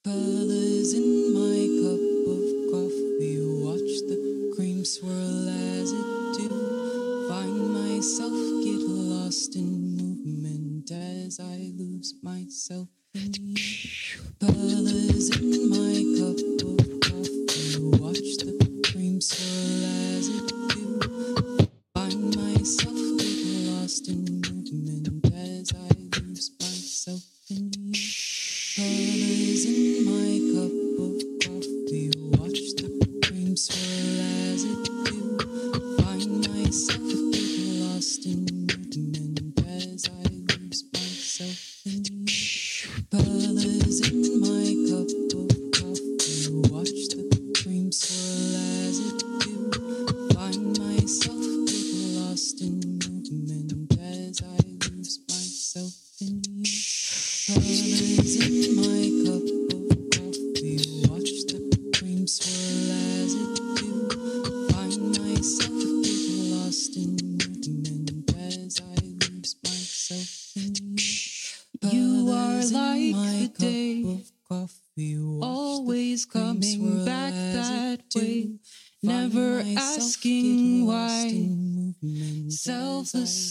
[0.07, 1.99] Colors in my cup
[2.31, 3.43] of coffee.
[3.43, 6.07] Watch the cream swirl as it
[6.37, 7.27] do.
[7.27, 8.31] Find myself
[8.63, 12.87] get lost in movement as I lose myself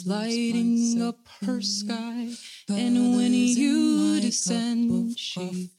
[0.07, 2.31] lighting up her sky,
[2.69, 5.71] and when you descend, she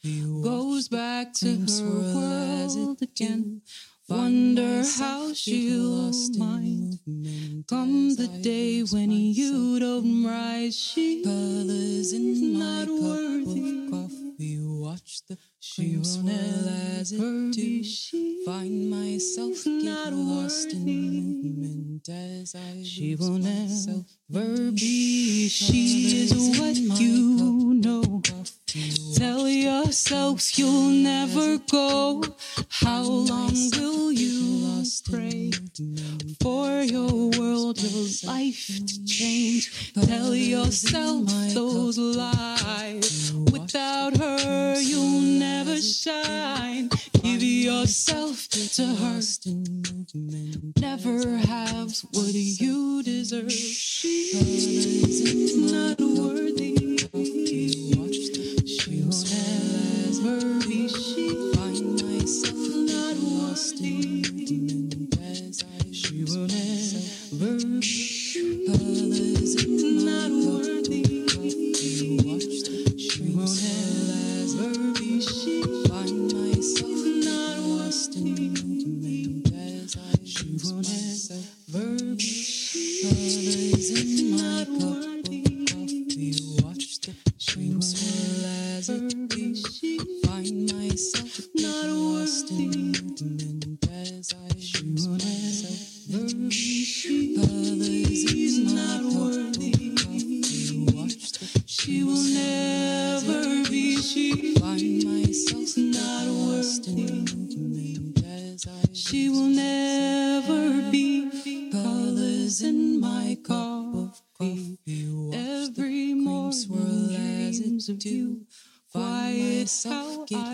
[0.43, 3.61] goes back to her world again.
[4.09, 6.99] Wonder how she'll mind.
[7.67, 13.89] Come the day when you don't rise, she colors in not worthy.
[13.89, 17.83] Coffee, watch the she will never as it do.
[18.45, 25.47] Find myself get lost in movement as I she will never be.
[25.47, 28.21] She is what you know.
[29.15, 32.23] Tell yourself you'll never go.
[32.69, 34.06] How long will
[36.41, 39.93] for your world, your life to change?
[39.93, 43.33] Tell yourself those lies.
[43.51, 46.89] Without her, you'll never shine.
[47.21, 49.21] Give yourself to her.
[50.79, 53.51] Never have what you deserve.
[53.51, 56.97] She's not worthy.
[58.65, 60.87] She will never be.
[61.55, 62.57] Find myself
[62.89, 63.81] not lost
[66.29, 68.37] will never be.
[69.59, 70.76] In not.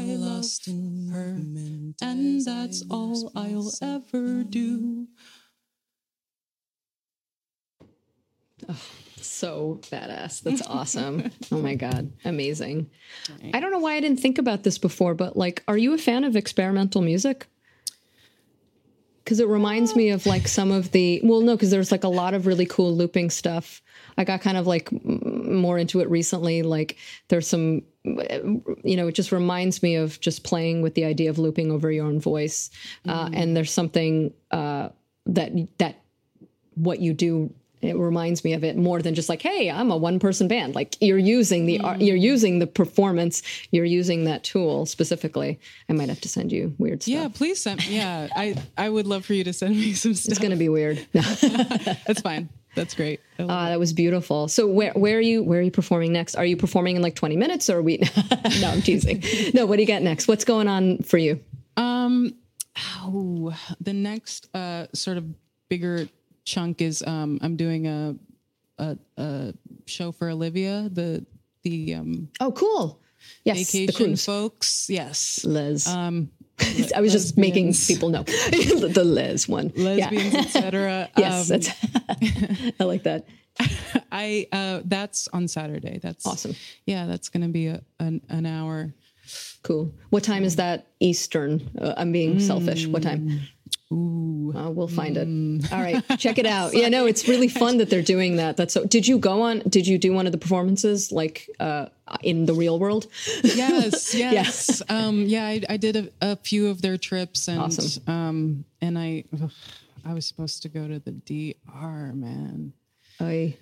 [0.04, 1.38] I lost in her,
[2.02, 5.08] and that's all I'll ever do.
[8.68, 8.82] Oh,
[9.18, 10.42] So badass.
[10.42, 11.32] That's awesome.
[11.52, 12.12] oh my God.
[12.26, 12.90] Amazing.
[13.54, 15.98] I don't know why I didn't think about this before, but like, are you a
[15.98, 17.48] fan of experimental music?
[19.34, 22.08] Because it reminds me of like some of the well no because there's like a
[22.08, 23.82] lot of really cool looping stuff.
[24.16, 26.98] I got kind of like m- more into it recently like
[27.30, 31.40] there's some you know it just reminds me of just playing with the idea of
[31.40, 32.70] looping over your own voice
[33.08, 34.90] uh, and there's something uh,
[35.26, 36.04] that that
[36.76, 37.52] what you do
[37.84, 40.74] it reminds me of it more than just like hey i'm a one person band
[40.76, 43.42] like you're using the art you're using the performance
[43.72, 47.62] you're using that tool specifically i might have to send you weird stuff Yeah, please
[47.62, 47.86] send.
[47.88, 50.32] Yeah, I I would love for you to send me some stuff.
[50.32, 51.22] it's gonna be weird no.
[52.08, 52.50] That's fine.
[52.76, 53.20] That's great.
[53.38, 54.48] Ah, that was beautiful.
[54.48, 56.34] So where where are you where are you performing next?
[56.36, 57.98] Are you performing in like 20 minutes or are we
[58.62, 59.22] No, I'm teasing.
[59.54, 60.28] No, what do you got next?
[60.28, 61.40] What's going on for you?
[61.78, 62.34] Um,
[63.02, 65.26] oh, the next uh, sort of
[65.70, 66.08] bigger
[66.45, 68.15] chunk is um, I'm doing a,
[68.78, 69.53] a a
[69.86, 71.26] show for Olivia, the
[71.64, 72.99] the um, Oh, cool.
[73.45, 74.90] Yes, vacation folks.
[74.90, 75.88] Yes, Les.
[75.88, 76.30] um,
[76.95, 79.72] I was just making people know the, Les one.
[79.76, 79.84] Yeah.
[80.10, 81.10] lesbians, etc.
[81.18, 83.26] Yes, Um, I like that.
[84.11, 85.99] I uh, that's on Saturday.
[86.02, 86.56] That's Awesome.
[86.86, 88.94] Yeah, that's gonna be a, an an hour.
[89.64, 89.94] Cool.
[90.10, 91.70] What time is that Eastern?
[91.80, 92.88] Uh, I'm being selfish.
[92.88, 93.41] What time?
[93.92, 93.96] Mm.
[93.96, 95.72] Ooh, Uh, we'll find it.
[95.72, 96.74] All right, check it out.
[96.76, 98.56] yeah, no, it's really fun that they're doing that.
[98.58, 98.86] That's so.
[98.86, 99.60] Did you go on?
[99.68, 101.88] Did you do one of the performances like uh,
[102.22, 103.08] in the real world?
[103.44, 104.82] yes, yes.
[104.90, 108.04] Um, yeah, I, I did a, a few of their trips, and Awesome.
[108.08, 109.52] um, and I, ugh,
[110.06, 112.74] I was supposed to go to the DR, man.
[113.20, 113.56] I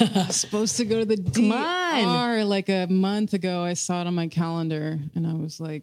[0.00, 1.16] was supposed to go to the.
[1.16, 3.62] DR like a month ago.
[3.62, 5.82] I saw it on my calendar, and I was like,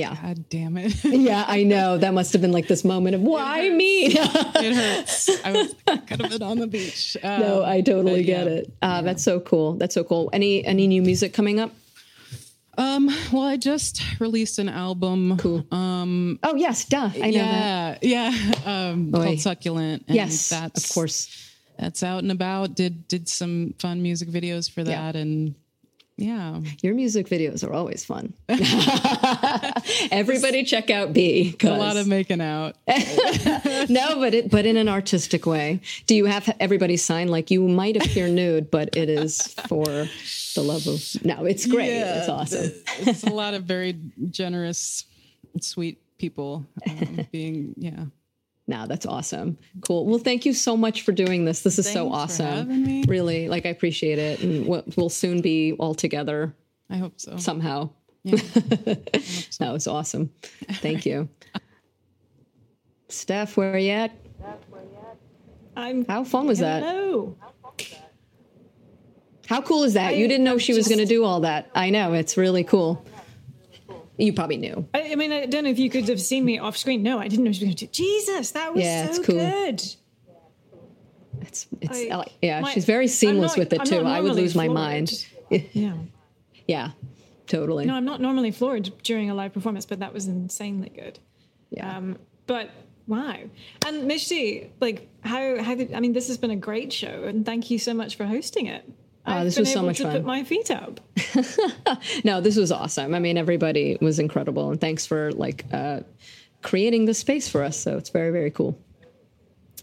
[0.00, 0.16] yeah.
[0.20, 1.04] God damn it!
[1.04, 1.98] Yeah, I know.
[1.98, 4.06] That must have been like this moment of why me?
[4.06, 5.28] it hurts.
[5.44, 5.74] I was
[6.06, 7.16] could have been on the beach.
[7.22, 8.52] Um, no, I totally get yeah.
[8.52, 8.72] it.
[8.82, 9.74] Uh, That's so cool.
[9.74, 10.30] That's so cool.
[10.32, 11.72] Any any new music coming up?
[12.78, 15.36] Um, well, I just released an album.
[15.38, 15.66] Cool.
[15.70, 17.10] Um, Oh yes, duh.
[17.14, 18.02] I know that.
[18.02, 18.90] yeah, yeah.
[18.90, 19.24] Um, Oy.
[19.24, 20.04] called Succulent.
[20.08, 21.50] And Yes, that's, of course.
[21.78, 22.74] That's out and about.
[22.74, 25.12] Did did some fun music videos for Yeah.
[25.12, 25.54] that, and
[26.20, 28.34] yeah, Your music videos are always fun.
[30.10, 31.56] Everybody check out Be.
[31.62, 32.76] a lot of making out.
[32.86, 35.80] no, but it, but in an artistic way.
[36.06, 40.62] Do you have everybody sign like you might appear nude, but it is for the
[40.62, 41.02] love of?
[41.24, 41.88] No, it's great.
[41.88, 42.70] it's awesome.
[42.98, 43.98] it's a lot of very
[44.28, 45.06] generous,
[45.60, 48.04] sweet people um, being yeah.
[48.70, 49.58] No, that's awesome.
[49.84, 50.06] Cool.
[50.06, 51.62] Well, thank you so much for doing this.
[51.62, 52.46] This is so Thanks for awesome.
[52.46, 53.04] having me.
[53.08, 56.54] Really, like I appreciate it, and we'll, we'll soon be all together
[56.88, 57.36] I hope so.
[57.36, 57.90] somehow.
[58.22, 58.36] yeah
[59.58, 60.30] that was awesome.
[60.74, 61.28] Thank you.
[63.08, 64.12] Steph, where are you at?
[65.76, 66.06] I'm.
[66.06, 66.84] How fun was that?
[66.84, 67.36] Hello.
[69.48, 70.16] How cool is that?
[70.16, 71.68] you didn't know I'm she was going to do all that.
[71.74, 72.12] I know.
[72.12, 73.04] It's really cool.
[74.20, 74.86] You probably knew.
[74.94, 77.02] I, I mean, I don't know if you could have seen me off screen.
[77.02, 77.90] No, I didn't know she was going to do.
[77.92, 79.36] Jesus, that was Yeah, so it's cool.
[79.36, 79.82] good.
[81.42, 84.00] It's, it's I- I yeah, my- she's very seamless not- with it I'm too.
[84.04, 85.26] I would lose my mind.
[85.50, 85.94] Yeah.
[86.68, 86.92] Yeah,
[87.48, 87.84] totally.
[87.84, 91.18] No, I'm not normally floored during a live performance, but that was insanely good.
[91.70, 91.96] yeah.
[91.96, 92.16] Um,
[92.46, 92.70] but
[93.08, 93.34] wow.
[93.84, 97.44] And Mishti, like how how did I mean this has been a great show and
[97.44, 98.88] thank you so much for hosting it.
[99.26, 100.12] Oh, this was so much to fun.
[100.12, 101.00] put my feet up.
[102.24, 103.14] no, this was awesome.
[103.14, 106.00] I mean, everybody was incredible, and thanks for like uh,
[106.62, 107.78] creating the space for us.
[107.78, 108.78] So it's very, very cool.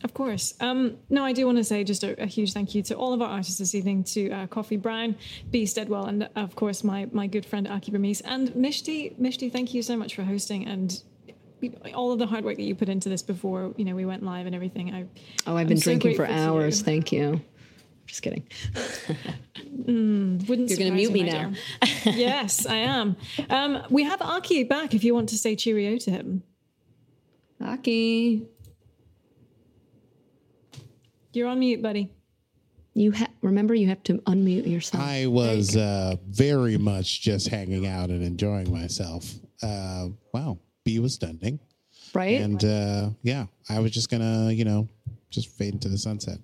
[0.04, 0.54] Of course.
[0.60, 3.14] Um, no, I do want to say just a, a huge thank you to all
[3.14, 5.16] of our artists this evening, to uh, Kofy Brown,
[5.50, 5.66] Be.
[5.66, 8.22] Steadwell, and of course my my good friend Akie Bermiss.
[8.26, 11.02] And Mishti, Mishti, thank you so much for hosting and
[11.96, 14.22] all of the hard work that you put into this before you know we went
[14.24, 14.94] live and everything.
[14.94, 15.06] I,
[15.48, 16.80] Oh, I've I'm been so drinking for hours.
[16.80, 16.86] you.
[16.86, 17.42] Thank you.
[18.08, 18.48] Just kidding.
[19.86, 21.52] Wouldn't You're gonna mute me now.
[22.06, 23.16] yes, I am.
[23.50, 26.44] Um, we have Akie back if you want to say cheerio to him.
[27.62, 28.46] Akie,
[31.34, 32.10] You're on mute, buddy.
[32.94, 35.04] you ha- remember you have to unmute yourself.
[35.04, 39.32] I was uh, very much just hanging out and enjoying myself.
[39.62, 41.60] Uh, wow, Be was stunning,
[42.14, 42.40] right?
[42.42, 44.88] and uh, yeah, I was just gonna, you know,
[45.30, 46.40] just fade into the sunset.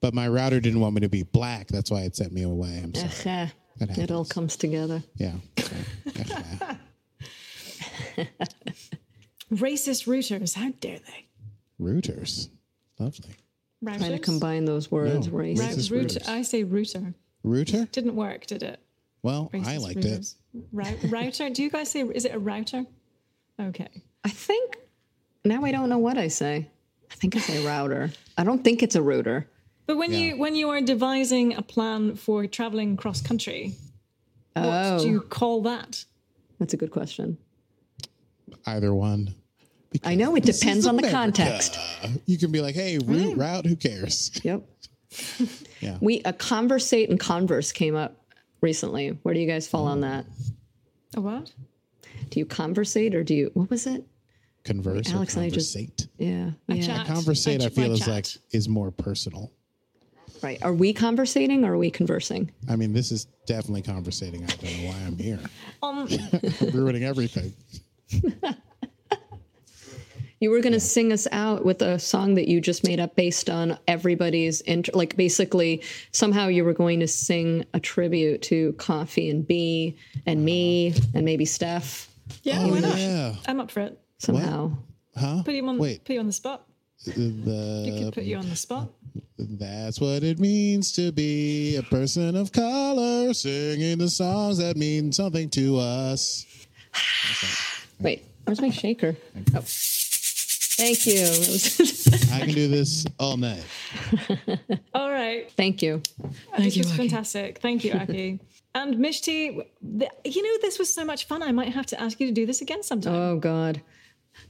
[0.00, 1.68] But my router didn't want me to be black.
[1.68, 2.80] That's why it sent me away.
[2.82, 3.52] I'm sorry.
[3.82, 5.02] Ugh, it all comes together.
[5.16, 5.32] Yeah.
[5.58, 5.76] So.
[9.52, 11.26] Racist rooters, how dare they?
[11.78, 12.50] Rooters,
[12.98, 13.34] lovely.
[13.82, 15.28] Trying to combine those words.
[15.28, 15.58] No, race.
[15.58, 16.28] Right, Racist root, rooters.
[16.28, 17.14] I say router.
[17.42, 17.86] Router?
[17.86, 18.78] Didn't work, did it?
[19.22, 20.36] Well, I Racist liked it.
[20.72, 21.10] rooters.
[21.10, 21.50] Router?
[21.50, 22.84] Do you guys say, is it a router?
[23.58, 23.88] Okay.
[24.24, 24.76] I think
[25.44, 26.68] now I don't know what I say.
[27.10, 28.12] I think I say router.
[28.36, 29.48] I don't think it's a router.
[29.90, 33.74] But when you when you are devising a plan for traveling cross country,
[34.52, 34.98] what Oh.
[35.00, 35.28] do you oh.
[35.28, 36.04] call that?
[36.60, 37.36] That's a good question.
[38.66, 39.34] Either one.
[40.04, 41.76] I know it depends on the context.
[42.24, 44.30] You can be like, hey, root route, who cares?
[44.44, 44.62] Yep.
[45.80, 45.96] Yeah.
[46.00, 48.14] We a conversate and converse came up
[48.60, 49.18] recently.
[49.24, 50.24] Where do you guys fall on that?
[51.16, 51.52] A what?
[52.28, 54.04] Do you conversate or do you what was it?
[54.62, 56.06] Converse Alex or and I just- conversate.
[56.18, 56.50] Yeah.
[56.68, 56.82] Yeah.
[56.86, 57.06] chat.
[57.08, 58.08] Conversate, I I feel is chat.
[58.08, 59.50] like is more personal.
[60.42, 60.62] Right.
[60.62, 62.50] Are we conversating or are we conversing?
[62.68, 64.42] I mean, this is definitely conversating.
[64.44, 65.40] I don't know why I'm here.
[65.82, 66.06] Um,
[66.72, 67.52] Ruining everything.
[70.42, 73.14] You were going to sing us out with a song that you just made up
[73.14, 78.72] based on everybody's inter- like basically somehow you were going to sing a tribute to
[78.78, 82.08] Kofy and Be and me and maybe Steph
[82.42, 82.96] yeah, Oh, why not?
[82.96, 83.34] yeah.
[83.46, 84.00] I'm up for it.
[84.16, 84.72] somehow.
[85.14, 85.42] Huh?
[85.44, 85.76] Put you on.
[85.76, 86.04] Wait.
[86.06, 86.66] Put you on the spot.
[87.04, 87.12] You
[87.44, 88.88] The, could put you on the spot.
[89.38, 95.10] that's what it means to be a person of color, singing the songs that mean
[95.12, 96.46] something to us.
[98.00, 99.16] Wait, where's my shaker?
[99.54, 99.62] Oh.
[100.80, 101.26] Thank you.
[102.34, 103.62] I can do this all night.
[104.94, 105.50] All right.
[105.52, 106.00] Thank you.
[106.56, 107.58] Thank this was fantastic.
[107.58, 108.40] Thank you, Akie.
[108.74, 109.62] and Mishti,
[110.24, 111.42] you know, this was so much fun.
[111.42, 113.14] I might have to ask you to do this again sometime.
[113.14, 113.82] Oh God.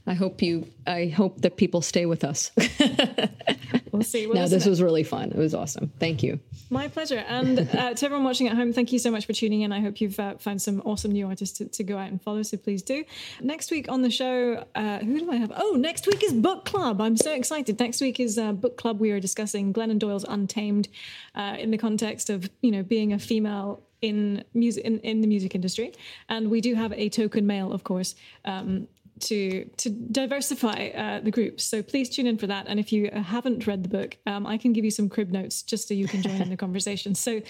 [0.07, 2.51] I hope you I hope that people stay with us.
[3.91, 4.25] we'll see.
[4.25, 5.31] Well, no, this was really fun.
[5.31, 5.91] It was awesome.
[5.99, 6.39] Thank you.
[6.69, 7.23] My pleasure.
[7.27, 9.71] And uh, to everyone watching at home, thank you so much for tuning in.
[9.71, 12.41] I hope you've uh, found some awesome new artists to, to go out and follow.
[12.43, 13.03] So please do.
[13.41, 15.51] Next week on the show, uh, who do I have?
[15.55, 16.99] Oh, next week is book club.
[16.99, 17.79] I'm so excited.
[17.79, 18.99] Next week is uh, book club.
[18.99, 20.87] We are discussing Glennon Doyle's Untamed
[21.35, 25.27] uh, in the context of you know being a female in music in, in the
[25.27, 25.93] music industry,
[26.27, 28.15] and we do have a token male, of course.
[28.45, 28.87] Um,
[29.21, 31.63] to to diversify uh, the groups.
[31.63, 32.67] So please tune in for that.
[32.67, 35.61] And if you haven't read the book, um, I can give you some crib notes
[35.61, 37.15] just so you can join in the conversation.
[37.15, 37.41] So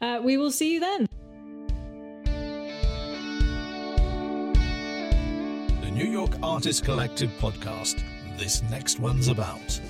[0.00, 1.08] uh, we will see you then.
[5.80, 8.02] The New York Artist Collective podcast.
[8.38, 9.80] This next one's about.